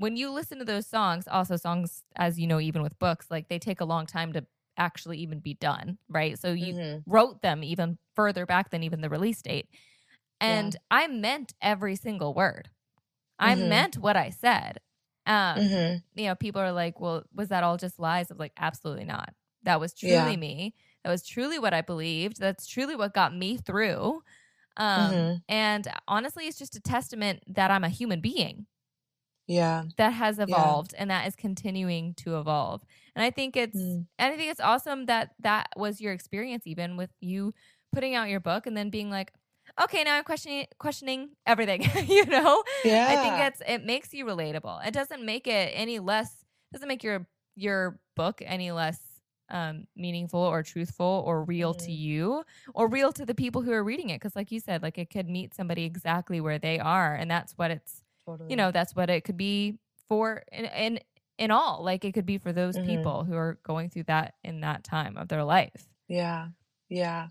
[0.00, 3.48] when you listen to those songs, also songs, as you know, even with books, like
[3.48, 4.46] they take a long time to
[4.78, 6.38] actually even be done, right?
[6.38, 7.04] So you mhm.
[7.06, 9.68] wrote them even further back than even the release date.
[10.40, 12.70] And I meant every single word.
[13.38, 13.56] I Mhm.
[13.56, 14.80] meant what I said.
[15.26, 16.02] Um, Mhm.
[16.14, 18.30] you know, people are like, well, was that all just lies?
[18.30, 19.34] I'm like, absolutely not.
[19.64, 20.36] That was truly Yeah.
[20.36, 20.74] me.
[21.04, 22.40] That was truly what I believed.
[22.40, 24.22] That's truly what got me through.
[24.76, 25.42] Um, Mhm.
[25.48, 28.66] And honestly, it's just a testament that I'm a human being
[29.46, 29.84] Yeah.
[29.96, 32.82] that has evolved and that is continuing to evolve.
[33.14, 34.06] And I think it's Mm.
[34.18, 37.54] and I think it's awesome that that was your experience even with you
[37.92, 39.32] putting out your book and then being like,
[39.82, 42.62] okay, now I'm questioning questioning everything, you know?
[42.82, 43.06] Yeah.
[43.06, 44.86] I think it's it makes you relatable.
[44.86, 47.26] It doesn't make it any less doesn't make your
[47.56, 49.00] your book any less
[49.50, 51.92] um meaningful or truthful or real to Mhm.
[51.92, 54.96] you or real to the people who are reading it because like you said like
[54.98, 58.50] it could meet somebody exactly where they are and that's what it's totally.
[58.50, 59.78] you know that's what it could be
[60.08, 61.00] for in in,
[61.38, 62.86] in all like it could be for those Mhm.
[62.86, 66.48] people who are going through that in that time of their life Yeah.
[66.88, 67.28] Yeah.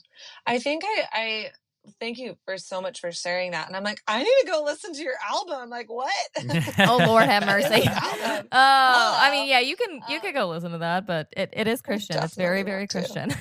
[0.48, 1.52] I think I, I
[2.00, 3.68] thank you for so much for sharing that.
[3.68, 5.70] And I'm like, I need to go listen to your album.
[5.70, 6.14] Like, what?
[6.80, 7.84] oh lord have mercy
[8.52, 10.20] oh i mean yeah you can you Oh.
[10.22, 13.32] could go listen to that but it, it is christian it's very very christian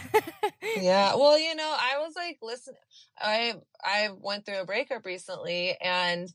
[0.76, 1.14] yeah.
[1.14, 2.74] Well, you know, I was like, listen,
[3.18, 6.28] I, I went through a breakup recently and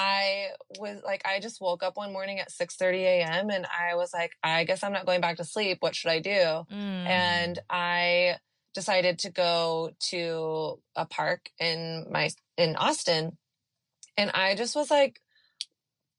[0.00, 3.50] I was like, I just woke up one morning at 6 30 a.m.
[3.50, 5.78] and I was like, I guess I'm not going back to sleep.
[5.80, 6.30] What should I do?
[6.30, 7.06] Mm.
[7.06, 8.36] and I
[8.74, 13.36] decided to go to a park in my in Austin
[14.16, 15.20] and I just was like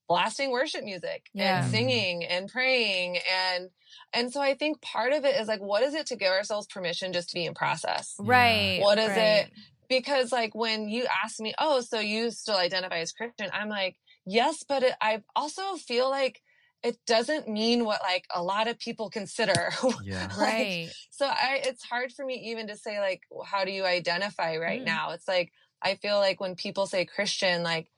[0.09, 1.61] blasting worship music Yeah.
[1.63, 3.69] and singing and praying and
[4.11, 6.65] and so I think part of it is like what is it to give ourselves
[6.67, 9.17] permission just to be in process right What is right.
[9.45, 9.51] it?
[9.89, 13.97] Because like when you ask me oh so you still identify as Christian I'm like
[14.25, 16.41] yes but it, I also feel like
[16.81, 19.71] it doesn't mean what like a lot of people consider
[20.03, 20.27] Yeah.
[20.27, 23.85] Like, right so I it's hard for me even to say like how do you
[23.85, 24.85] identify right Mm.
[24.85, 25.11] now?
[25.11, 27.89] It's like I feel like when people say Christian, like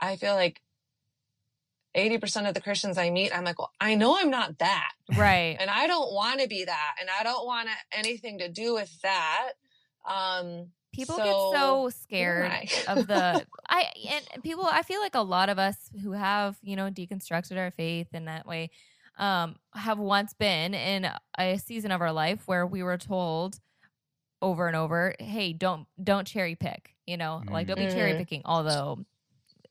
[0.00, 0.60] I feel like
[1.96, 4.92] 80% of the Christians I meet, I'm like, well, I know I'm not that.
[5.16, 6.94] right And I don't want to be that.
[7.00, 9.52] And I don't want anything to do with that.
[10.08, 15.20] Um people so, get so scared of the i and people i feel like a
[15.20, 18.70] lot of us who have you know deconstructed our faith in that way
[19.18, 23.58] um have once been in a season of our life where we were told
[24.40, 28.16] over and over hey don't don't cherry pick you know like don't be cherry Mhm.
[28.16, 29.04] picking although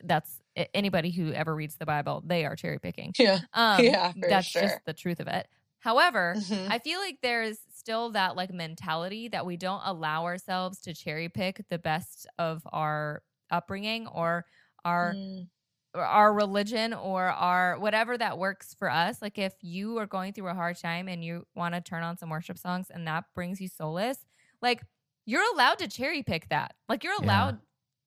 [0.03, 0.39] that's
[0.73, 3.41] anybody who ever reads the bible they are cherry picking yeah.
[3.53, 4.57] um Yeah, that's sure.
[4.57, 5.47] just the truth of it
[5.79, 6.67] however Mhm.
[6.67, 11.29] I feel like there's still that like mentality that we don't allow ourselves to cherry
[11.29, 14.45] pick the best of our upbringing or
[14.83, 15.49] our Mm,
[15.93, 19.21] or our religion or our whatever that works for us.
[19.21, 22.17] Like if you are going through a hard time and you want to turn on
[22.17, 24.25] some worship songs and that brings you solace,
[24.61, 24.83] like
[25.25, 26.75] you're allowed to cherry pick that.
[26.89, 27.21] Like you're Yeah.
[27.21, 27.59] allowed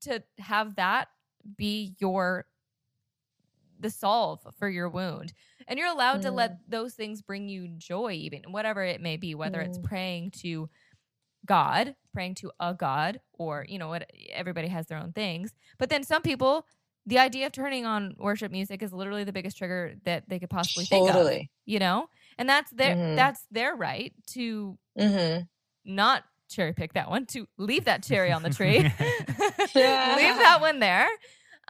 [0.02, 1.08] to have that
[1.56, 2.46] be your
[3.78, 5.32] the solve for your wound.
[5.70, 9.34] And you're allowed to let those things bring you joy even whatever it may be,
[9.36, 9.84] whether it's Mm.
[9.84, 10.68] praying to
[11.46, 15.54] God, praying to a God or, you know, what everybody has their own things.
[15.78, 16.66] But then some people
[17.06, 20.50] the idea of turning on worship music is literally the biggest trigger that they could
[20.50, 21.40] possibly think of.
[21.64, 22.08] You know,
[22.38, 23.16] and that's their Mhm.
[23.16, 25.42] that's their right to Mm-hmm.
[25.84, 28.78] not cherry pick that one to leave that cherry on the tree
[29.74, 31.08] leave that one there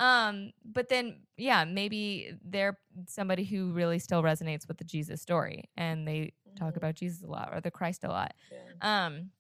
[0.00, 2.76] um but then yeah maybe they're
[3.06, 6.78] somebody who really still resonates with the jesus story and they talk Mhm.
[6.78, 9.04] about jesus a lot or the christ a lot Yeah.
[9.06, 9.30] um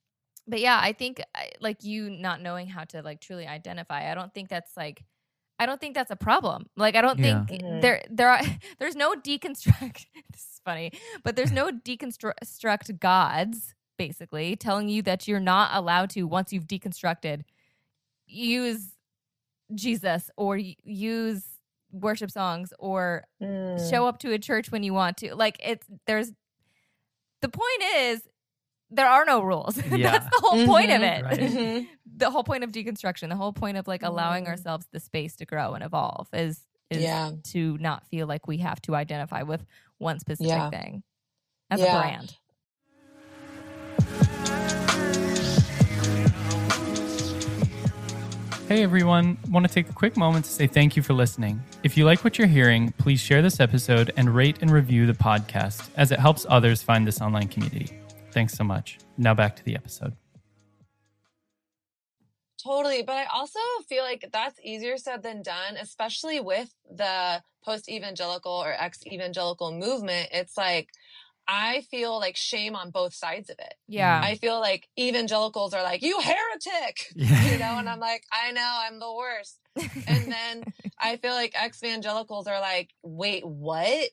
[0.46, 1.20] but yeah i think
[1.60, 5.02] like you not knowing how to like truly identify i don't think that's like
[5.58, 7.44] i don't think that's a problem like i don't Yeah.
[7.46, 7.80] think Mhm.
[7.80, 8.40] there there are
[8.78, 10.92] there's no deconstruct this is funny
[11.24, 16.66] but there's no deconstruct gods basically telling you that you're not allowed to once you've
[16.66, 17.42] deconstructed
[18.26, 18.92] use
[19.74, 21.44] jesus or use
[21.92, 23.90] worship songs or Mm.
[23.90, 25.34] show up to a church when you want to.
[25.34, 26.30] Like it's there's
[27.42, 28.22] the point is
[28.90, 29.76] there are no rules.
[29.90, 30.12] Yeah.
[30.12, 31.18] That's the whole point of Mhm.
[31.18, 31.24] it.
[31.24, 31.40] Right.
[31.40, 31.88] Mhm.
[32.16, 34.48] the whole point of deconstruction, the whole point of like allowing Mm.
[34.48, 37.30] ourselves the space to grow and evolve is is Yeah.
[37.44, 39.64] to not feel like we have to identify with
[39.98, 40.70] one specific Yeah.
[40.70, 41.04] thing
[41.70, 41.96] as Yeah.
[41.96, 42.36] a brand.
[48.70, 51.60] Hey everyone, want to take a quick moment to say thank you for listening.
[51.82, 55.12] If you like what you're hearing, please share this episode and rate and review the
[55.12, 57.98] podcast as it helps others find this online community.
[58.30, 58.98] Thanks so much.
[59.18, 60.14] Now back to the episode.
[62.62, 63.02] Totally.
[63.02, 63.58] But I also
[63.88, 69.72] feel like that's easier said than done, especially with the post evangelical or ex evangelical
[69.72, 70.28] movement.
[70.30, 70.90] It's like,
[71.52, 73.74] I feel like shame on both sides of it.
[73.88, 74.20] Yeah.
[74.22, 77.44] I feel like evangelicals are like, you heretic, Yeah.
[77.52, 79.58] you know, and I'm like, I know, I'm the worst.
[80.06, 80.64] And then
[80.98, 84.10] I feel like ex evangelicals are like, wait, what?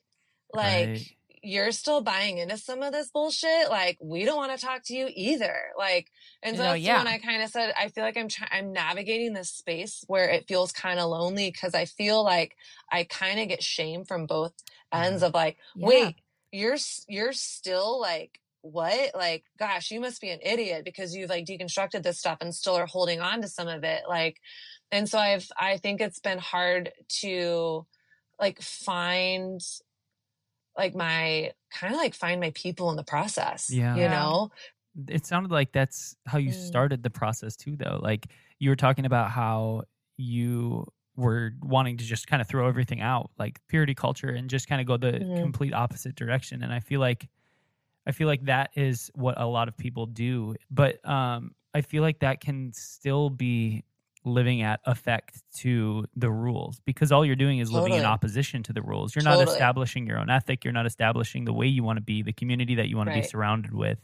[0.52, 1.10] Like, Right.
[1.42, 3.70] you're still buying into some of this bullshit.
[3.70, 5.54] Like, we don't want to talk to you either.
[5.78, 6.10] Like,
[6.42, 6.98] and so No, that's yeah.
[6.98, 10.28] when I kind of said, I feel like I'm trying, I'm navigating this space where
[10.28, 12.56] it feels kind of lonely because I feel like
[12.90, 14.52] I kind of get shame from both
[14.92, 15.86] ends of like, Yeah.
[15.86, 16.16] wait,
[16.52, 16.76] you're,
[17.08, 19.14] you're still like, what?
[19.14, 22.74] Like, gosh, you must be an idiot because you've like deconstructed this stuff and still
[22.74, 24.02] are holding on to some of it.
[24.08, 24.40] Like,
[24.90, 27.86] and so I've, I think it's been hard to
[28.40, 29.60] like find
[30.76, 33.70] like my kind of like find my people in the process.
[33.70, 33.94] Yeah.
[33.96, 34.50] You know?
[35.06, 36.66] it sounded like that's how you Mm.
[36.66, 38.26] started the process too though like
[38.58, 39.82] you were talking about how
[40.16, 40.84] you
[41.18, 44.80] were wanting to just kind of throw everything out like purity culture and just kind
[44.80, 45.40] of go the Mhm.
[45.42, 47.28] complete opposite direction and i feel like
[48.06, 52.02] i feel like that is what a lot of people do but um i feel
[52.02, 53.84] like that can still be
[54.24, 58.72] living at effect to the rules because all you're doing is living in opposition to
[58.72, 61.96] the rules you're not establishing your own ethic you're not establishing the way you want
[61.96, 63.98] to be the community that you want to be surrounded with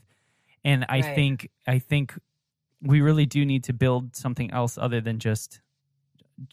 [0.64, 1.14] and i Right.
[1.14, 2.18] think i think
[2.82, 5.60] we really do need to build something else other than just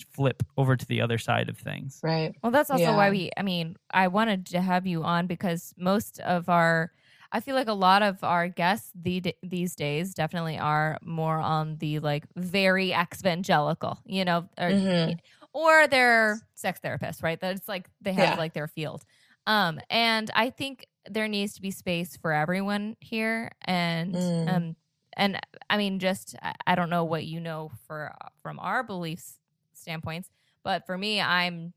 [0.09, 2.33] flip over to the other side of things Right.
[2.43, 6.19] Well, that's also why we, I mean, I wanted to have you on because most
[6.21, 6.91] of our,
[7.31, 11.77] I feel like a lot of our guests the, these days definitely are more on
[11.77, 15.19] the like very evangelical, you know, or, Mhm.
[15.53, 17.39] or they're sex therapists, right?
[17.39, 18.35] That it's like they have Yeah.
[18.35, 19.03] like their field.
[19.47, 23.51] Um, and I think there needs to be space for everyone here.
[23.65, 24.47] And, Mm.
[24.47, 24.75] um,
[25.17, 29.39] and I mean, just, I- I don't know what you know for, from our beliefs
[29.81, 30.29] standpoints,
[30.63, 31.73] but for me, I'm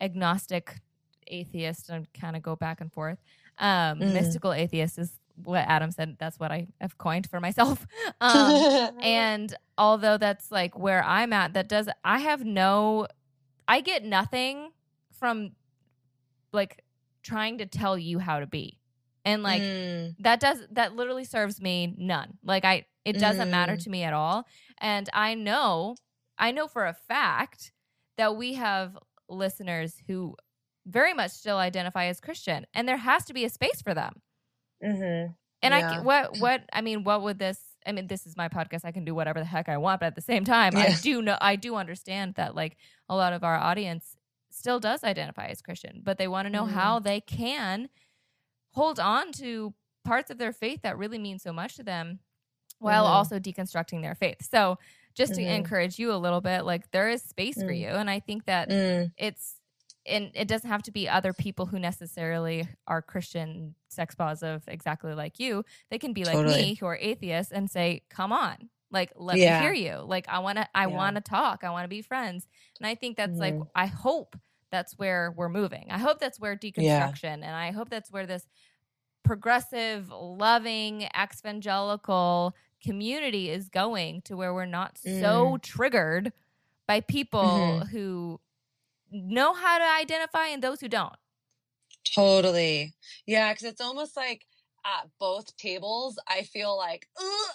[0.00, 0.80] agnostic
[1.26, 3.18] atheist and kind of go back and forth.
[3.58, 4.12] Um, Mm.
[4.12, 6.16] Mystical atheist is what Adam said.
[6.18, 7.86] That's what I have coined for myself.
[8.20, 8.54] Um,
[9.02, 13.06] and although that's like where I'm at, that does, I have no,
[13.68, 14.70] I get nothing
[15.12, 15.52] from
[16.52, 16.82] like
[17.22, 18.78] trying to tell you how to be.
[19.24, 20.14] And like, Mm.
[20.20, 23.82] that does that literally serves me none like i it doesn't matter Mm.
[23.84, 24.46] to me at all
[24.78, 25.96] and i know
[26.38, 27.72] i know for a fact
[28.16, 28.96] that we have
[29.28, 30.36] listeners who
[30.86, 34.20] very much still identify as christian and there has to be a space for them
[34.82, 35.34] Mhm.
[35.62, 35.96] and i Yeah.
[35.96, 38.92] ca- what what i mean what would this i mean this is my podcast i
[38.92, 41.38] can do whatever the heck i want but at the same time i do know
[41.40, 42.76] i do understand that like
[43.08, 44.16] a lot of our audience
[44.50, 46.72] still does identify as christian but they want to know Mhm.
[46.72, 47.88] how they can
[48.72, 49.74] hold on to
[50.04, 52.18] parts of their faith that really mean so much to them
[52.78, 53.10] while Mhm.
[53.10, 54.78] also deconstructing their faith so
[55.14, 55.54] just to Mhm.
[55.54, 57.74] encourage you a little bit like there is space for Mm.
[57.74, 59.14] you and i think that Mm.
[59.16, 59.60] it's
[60.06, 65.14] and it doesn't have to be other people who necessarily are Christian sex positive exactly
[65.14, 65.64] like you.
[65.90, 66.44] They can be like Totally.
[66.44, 69.40] me who are atheists and say, "Come on, like let Yeah.
[69.40, 69.96] me hear you.
[70.06, 70.88] Like I want to I Yeah.
[70.88, 71.64] want to talk.
[71.64, 72.46] I want to be friends."
[72.80, 73.68] And I think that's like Mhm.
[73.74, 74.36] I hope
[74.70, 75.86] that's where we're moving.
[75.90, 78.46] I hope that's where deconstruction and I hope that's where this
[79.24, 82.54] progressive, loving, evangelical
[82.84, 85.62] community is going to where we're not so Mm.
[85.62, 86.32] triggered
[86.86, 87.88] by people Mhm.
[87.90, 88.40] who
[89.10, 91.16] know how to identify and those who don't.
[92.14, 92.94] Totally.
[93.26, 94.46] Yeah, because it's almost like
[94.84, 97.08] at both tables, I feel like,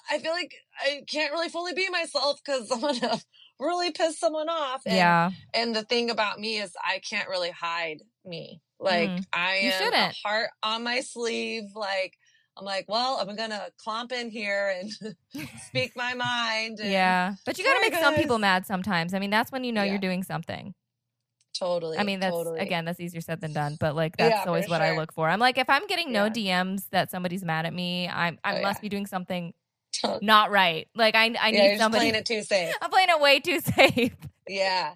[0.10, 3.20] I feel like I can't really fully be myself because I'm gonna
[3.60, 4.84] really piss someone off.
[4.86, 5.32] And, yeah.
[5.54, 8.62] And the thing about me is I can't really hide me.
[8.80, 9.26] Like Mm.
[9.34, 11.66] I am a heart on my sleeve.
[11.76, 12.18] Like
[12.60, 14.92] I'm like, well, I'm gonna clomp in here and
[15.68, 16.80] speak my mind.
[16.84, 17.36] Yeah.
[17.46, 19.14] But you got to Sorry, make some people mad sometimes.
[19.14, 19.92] I mean, that's when you know Yeah.
[19.92, 20.74] you're doing something.
[21.58, 21.98] Totally.
[21.98, 22.60] I mean, that's totally.
[22.60, 25.28] again, that's easier said than done, but like that's for always what I look for.
[25.30, 26.30] I'm like, if I'm getting no Yeah.
[26.30, 28.82] DMs that somebody's mad at me, I'm I Oh, must yeah.
[28.82, 29.54] be doing something
[30.22, 30.88] not right.
[30.96, 32.04] Like I I yeah, need somebody.
[32.04, 32.74] playing it too safe.
[32.82, 34.16] I'm playing it way too safe.
[34.48, 34.94] Yeah.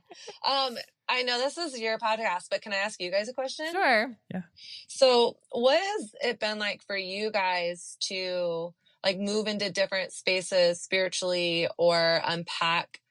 [0.48, 0.78] Um,
[1.10, 3.68] I know this is your podcast, but can I ask you guys a question?
[3.72, 4.16] Sure.
[4.34, 4.42] Yeah.
[4.88, 8.74] So, what has it been like for you guys to
[9.04, 13.02] like move into different spaces spiritually or unpack,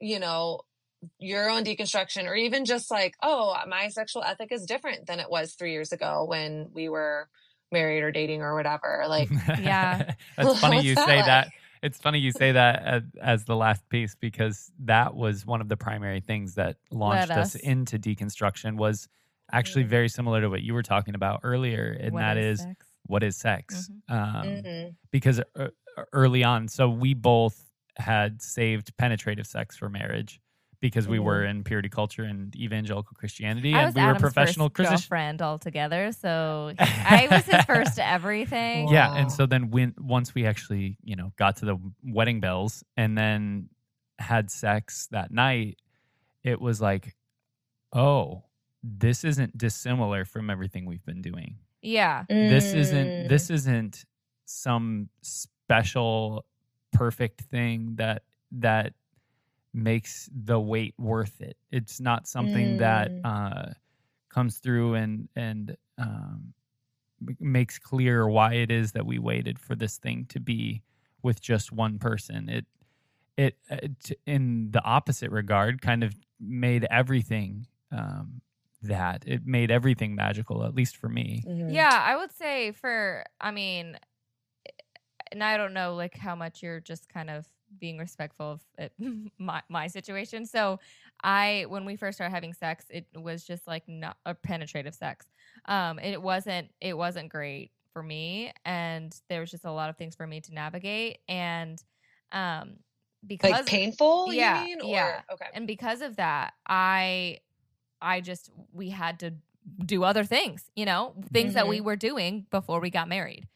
[0.00, 0.60] you know,
[1.18, 5.30] your own deconstruction or even just like, oh, my sexual ethic is different than it
[5.30, 7.28] was 3 years ago when we were
[7.72, 9.04] married or dating or whatever.
[9.08, 10.12] Like, Yeah.
[10.36, 11.26] That's funny you that say like?
[11.26, 11.48] that.
[11.82, 15.68] It's funny you say that as, as the last piece because that was one of
[15.68, 17.60] the primary things that launched us us.
[17.62, 19.08] into deconstruction was
[19.52, 19.88] actually Mm.
[19.88, 22.86] very similar to what you were talking about earlier, and What that is sex?
[23.06, 23.90] what is sex.
[24.08, 24.94] Um, mhm.
[25.10, 25.68] Because uh,
[26.12, 27.64] early on, so we both
[27.96, 30.40] had saved penetrative sex for marriage
[30.80, 34.94] because we were in purity culture and evangelical Christianity, I and we were professional Christian.
[34.96, 38.88] girlfriend altogether, so I was his first to everything.
[38.88, 39.14] Yeah, Wow.
[39.16, 43.18] and so then when once we actually, you know, got to the wedding bells and
[43.18, 43.68] then
[44.18, 45.78] had sex that night,
[46.44, 47.14] it was like,
[47.92, 48.44] oh,
[48.84, 51.56] this isn't dissimilar from everything we've been doing.
[51.82, 52.24] Yeah.
[52.28, 52.76] This Mm.
[52.76, 54.04] isn't this isn't
[54.44, 56.44] some special
[56.92, 58.22] perfect thing that
[58.52, 58.94] that
[59.82, 61.56] makes the wait worth it.
[61.72, 63.24] It's not something that Mm.
[63.24, 63.72] uh
[64.30, 66.54] comes through and and um
[67.40, 70.82] makes clear why it is that we waited for this thing to be
[71.22, 72.48] with just one person.
[72.48, 72.66] It
[73.36, 78.40] it, uh, t- in the opposite regard kind of made everything um
[78.82, 81.44] that it made everything magical at least for me.
[81.46, 81.72] Mhm.
[81.74, 83.98] Yeah, I would say for I mean
[85.32, 87.46] and I don't know like how much you're just kind of
[87.78, 88.92] being respectful of it,
[89.38, 90.46] my my situation.
[90.46, 90.80] So
[91.22, 95.26] I when we first started having sex, it was just like not a penetrative sex.
[95.66, 99.96] Um it wasn't it wasn't great for me and there was just a lot of
[99.96, 101.82] things for me to navigate and
[102.32, 102.76] um
[103.26, 104.80] because Like painful, Yeah, you mean?
[104.80, 105.20] Or, yeah.
[105.32, 105.46] Okay.
[105.54, 107.38] and because of that i
[108.00, 109.34] i just we had to
[109.84, 113.46] do other things you know things that we were doing before we got married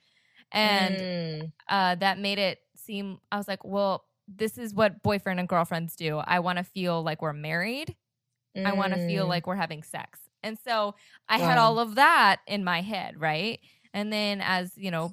[0.52, 1.52] and Mm.
[1.68, 5.96] uh that made it seem i was like well this is what boyfriend and girlfriends
[5.96, 6.18] do.
[6.18, 7.96] I want to feel like we're married.
[8.56, 9.28] I want to feel Mm.
[9.28, 10.20] like we're having sex.
[10.44, 10.94] And so
[11.28, 13.58] i had all of that in my head right?
[13.92, 15.12] And then as you know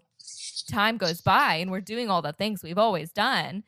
[0.68, 3.64] time goes by and we're doing all the things we've always done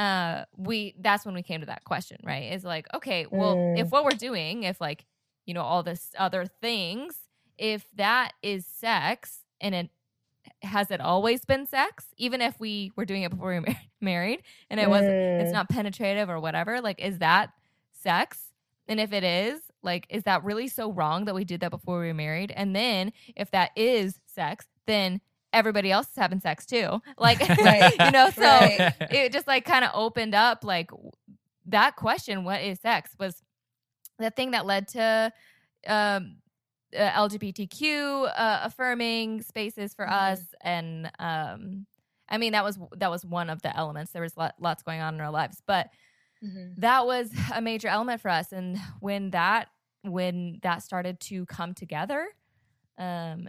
[0.00, 2.52] uh we that's when we came to that question right?
[2.52, 3.78] Is like okay well Mm.
[3.78, 5.06] if what we're doing if like
[5.46, 7.14] you know all this other things
[7.56, 9.90] if that is sex and it
[10.62, 14.42] has it always been sex even if we were doing it before we were married
[14.70, 15.54] and it wasn't it's Mm.
[15.54, 17.50] not penetrative or whatever like is that
[17.92, 18.52] sex
[18.88, 22.00] and if it is like is that really so wrong that we did that before
[22.00, 25.20] we were married and then if that is sex then
[25.52, 27.94] everybody else is having sex too like Right.
[28.04, 28.94] you know so Right.
[29.10, 30.90] it just like kind of opened up like
[31.66, 33.42] that question what is sex was
[34.18, 35.32] the thing that led to
[35.86, 36.36] um
[36.96, 37.82] uh, lgbtq
[38.36, 40.12] uh, affirming spaces for Mhm.
[40.12, 40.54] us.
[40.60, 41.86] And um
[42.28, 44.12] i mean that was that was one of the elements.
[44.12, 45.62] There was lot, lots going on in our lives.
[45.66, 45.90] But
[46.44, 46.74] Mhm.
[46.78, 48.52] that was a major element for us.
[48.52, 49.68] And when that
[50.02, 52.26] when that started to come together
[52.98, 53.48] um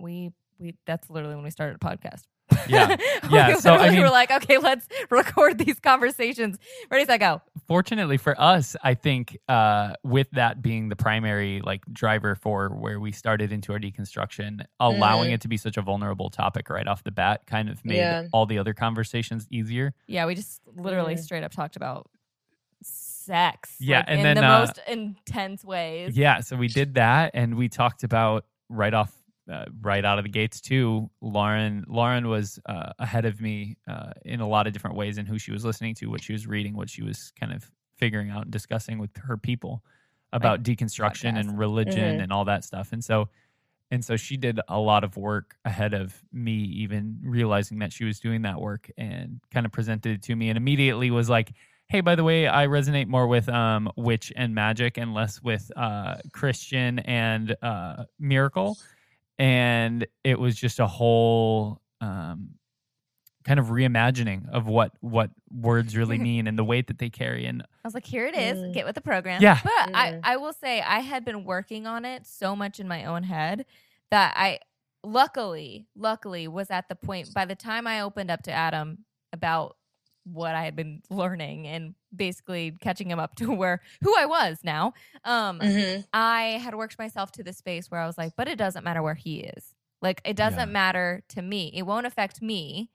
[0.00, 2.22] we we that's literally when we started a podcast
[2.68, 2.96] Yeah.
[2.96, 6.58] we Yeah, so, I literally mean- were like okay let's record these conversations
[6.90, 11.82] ready set go Fortunately for us, I think uh, with that being the primary like
[11.92, 15.34] driver for where we started into our deconstruction, allowing Mhm.
[15.34, 18.26] it to be such a vulnerable topic right off the bat kind of made Yeah.
[18.32, 19.94] all the other conversations easier.
[20.08, 21.20] yeah we just literally Mhm.
[21.20, 22.10] straight up talked about
[22.82, 26.94] sex Yeah, like, and in then, the uh, most intense ways Yeah, so we did
[26.94, 29.12] that, and we talked about right off,
[29.50, 31.10] uh, right out of the gates too.
[31.20, 35.26] Lauren, Lauren was uh, ahead of me uh, in a lot of different ways in
[35.26, 38.30] who she was listening to, what she was reading, what she was kind of figuring
[38.30, 39.82] out and discussing with her people
[40.32, 41.40] about deconstruction podcast.
[41.40, 42.22] and religion Mhm.
[42.22, 42.92] and all that stuff.
[42.92, 43.28] And so,
[43.90, 48.04] and so she did a lot of work ahead of me even realizing that she
[48.04, 51.52] was doing that work, and kind of presented it to me, and immediately was like
[51.88, 55.72] hey, by the way, I resonate more with um, witch and magic and less with
[55.76, 58.78] uh, Christian and uh, miracle.
[59.40, 62.50] And it was just a whole um,
[63.44, 67.46] kind of reimagining of what what words really mean and the weight that they carry.
[67.46, 68.58] And I was like, here it is.
[68.58, 68.74] Mm.
[68.74, 69.40] Get with the program.
[69.42, 69.58] Yeah.
[69.64, 70.20] But I, Mm.
[70.24, 73.64] I will say I had been working on it so much in my own head
[74.10, 74.60] that I
[75.02, 79.76] luckily, luckily was at the point by the time I opened up to Adam about
[80.24, 84.60] what I had been learning and basically catching him up to where who I was
[84.64, 84.92] now.
[85.24, 86.04] Um Mhm.
[86.12, 89.02] I had worked myself to the space where I was like, but it doesn't matter
[89.02, 89.74] where he is.
[90.02, 90.72] Like it doesn't Yeah.
[90.72, 91.70] matter to me.
[91.74, 92.90] It won't affect me.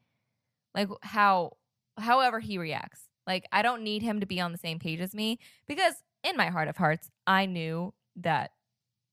[0.74, 1.54] Like how
[1.98, 3.08] however he reacts.
[3.28, 6.38] Like I don't need him to be on the same page as me because in
[6.38, 8.52] my heart of hearts, I knew that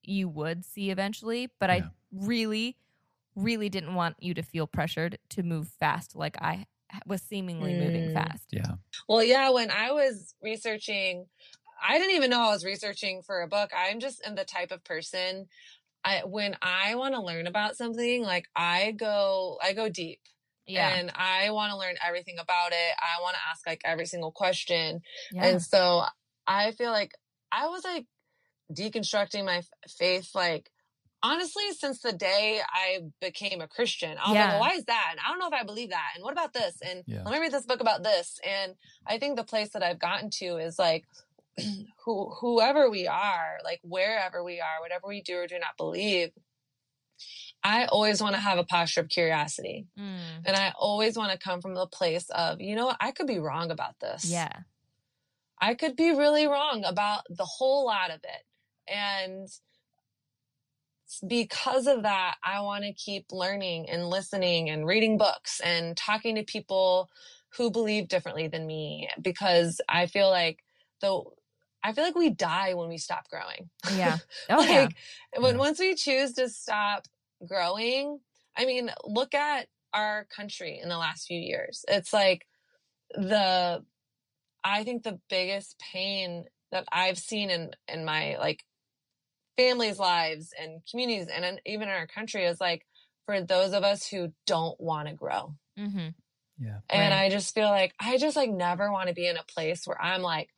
[0.03, 1.71] you would see eventually, but Yeah.
[1.71, 2.77] I really
[3.35, 6.65] really didn't want you to feel pressured to move fast like I
[7.05, 8.13] was seemingly moving Mm.
[8.13, 8.45] fast.
[8.51, 8.75] yeah,
[9.07, 11.27] Well, yeah, when I was researching,
[11.81, 13.71] I didn't even know I was researching for a book.
[13.75, 15.47] I'm just am the type of person
[16.05, 20.19] I when I want to learn about something, like I go I go deep.
[20.65, 20.89] Yeah.
[20.95, 22.95] And I want to learn everything about it.
[22.99, 25.01] I want to ask like every single question.
[25.31, 25.45] yeah.
[25.45, 26.03] And so
[26.47, 27.11] I feel like
[27.51, 28.05] I was like
[28.71, 30.69] deconstructing my f- faith like
[31.23, 34.17] honestly since the day I became a Christian.
[34.17, 34.49] I was like, Yeah.
[34.51, 35.07] well, why is that?
[35.11, 36.11] And I don't know if I believe that.
[36.15, 36.75] And what about this?
[36.85, 37.23] And Yeah.
[37.23, 38.39] let me read this book about this.
[38.45, 38.75] And
[39.07, 41.05] I think the place that I've gotten to is like
[42.05, 46.31] who whoever we are, like wherever we are, whatever we do or do not believe,
[47.63, 49.87] I always want to have a posture of curiosity.
[49.97, 50.41] Mm.
[50.45, 53.27] And I always want to come from the place of, you know what, I could
[53.27, 54.25] be wrong about this.
[54.25, 54.51] Yeah.
[55.61, 58.91] I could be really wrong about the whole lot of it.
[58.93, 59.47] And
[61.27, 66.35] because of that, I want to keep learning and listening and reading books and talking
[66.35, 67.09] to people
[67.57, 70.63] who believe differently than me because I feel like
[71.01, 71.35] though
[71.83, 73.69] I feel like we die when we stop growing.
[73.87, 74.19] Yeah.
[74.49, 74.89] Oh like yeah.
[75.37, 75.57] when Yeah.
[75.57, 77.07] once we choose to stop
[77.45, 78.19] growing,
[78.55, 81.85] I mean, look at our country in the last few years.
[81.87, 82.47] It's like
[83.13, 83.83] the
[84.63, 88.63] I think the biggest pain that I've seen in in my like
[89.57, 92.85] families' lives and communities and in, even in our country is like
[93.25, 95.55] for those of us who don't want to grow.
[95.79, 96.09] Mm-hmm.
[96.59, 97.25] yeah, And Right.
[97.25, 100.01] I just feel like I just like never want to be in a place where
[100.01, 100.49] I'm like,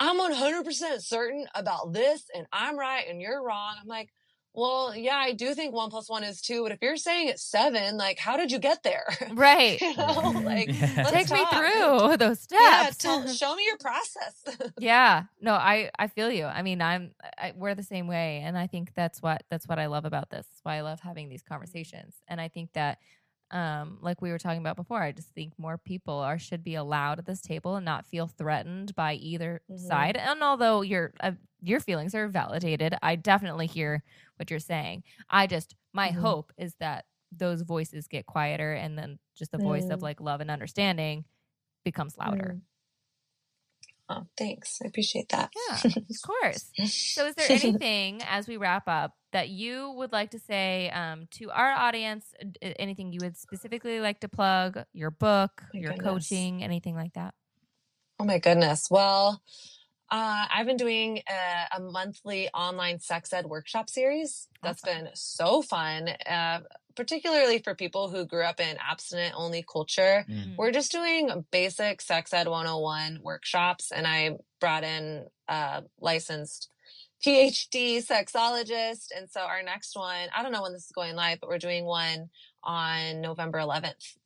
[0.00, 3.76] I'm 100% certain about this and I'm right and you're wrong.
[3.80, 4.10] I'm like,
[4.54, 7.42] well, yeah, I do think one plus one is two, but if you're saying it's
[7.42, 9.04] seven, like, how did you get there?
[9.32, 9.80] Right.
[9.80, 11.08] you know, like, Yeah.
[11.10, 12.96] let's Take me through those Yeah, steps.
[12.98, 14.72] tell, show me your process.
[14.78, 15.24] yeah.
[15.40, 16.44] No, I I feel you.
[16.44, 19.78] I mean, I'm I, we're the same way, and I think that's what that's what
[19.78, 20.46] I love about this.
[20.46, 21.54] That's why I love having these mm-hmm.
[21.54, 22.98] conversations, and I think that.
[23.52, 26.74] Um, like we were talking about before, I just think more people are should be
[26.74, 29.76] allowed at this table and not feel threatened by either Mhm.
[29.76, 30.16] side.
[30.16, 34.02] And although your uh, your feelings are validated, I definitely hear
[34.36, 35.04] what you're saying.
[35.28, 36.12] I just my Mhm.
[36.12, 40.02] hope is that those voices get quieter, and then just the voice of Mm.
[40.02, 41.24] like love and understanding
[41.84, 42.56] becomes louder.
[44.08, 44.78] Oh, thanks.
[44.84, 45.52] I appreciate that.
[45.68, 46.72] Yeah, of course.
[47.14, 51.26] So, is there anything as we wrap up that you would like to say um,
[51.32, 52.26] to our audience?
[52.42, 54.84] uh, Anything you would specifically like to plug?
[54.92, 56.28] Your book, My your goodness.
[56.28, 57.34] coaching, anything like that?
[58.20, 58.88] Oh my goodness.
[58.90, 59.42] Well,
[60.10, 64.48] uh, I've been doing a, a monthly online sex ed workshop series.
[64.62, 65.04] That's Awesome.
[65.04, 66.60] been so fun, uh,
[66.94, 70.26] particularly for people who grew up in abstinent only culture.
[70.28, 70.56] Mm.
[70.58, 76.68] We're just doing basic sex ed 101 workshops, and I brought in a licensed
[77.24, 79.06] PhD sexologist.
[79.16, 81.58] And so our next one, I don't know when this is going live, but we're
[81.58, 82.30] doing one
[82.64, 83.84] on November 11th.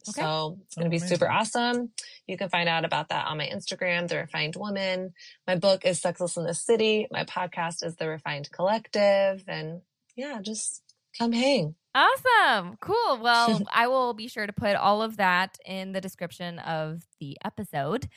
[0.09, 0.23] Okay.
[0.23, 1.91] So it's going Oh, to be super awesome.
[2.27, 5.13] You can find out about that on my Instagram, The Refined Woman.
[5.47, 7.07] My book is Sexless in the City.
[7.11, 9.45] My podcast is The Refined Collective.
[9.49, 9.81] And
[10.17, 10.83] yeah, just
[11.19, 11.75] come hang.
[11.95, 12.77] Awesome.
[12.81, 13.21] Cool.
[13.23, 17.39] Well, I will be sure to put all of that in the description of the
[17.45, 18.09] episode.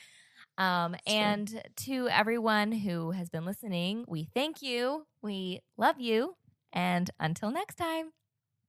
[0.60, 5.06] Um, and to everyone who has been listening, we thank you.
[5.22, 6.36] We love you.
[6.72, 8.12] And until next time,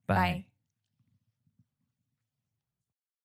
[0.07, 0.15] Bye.
[0.15, 0.45] bye.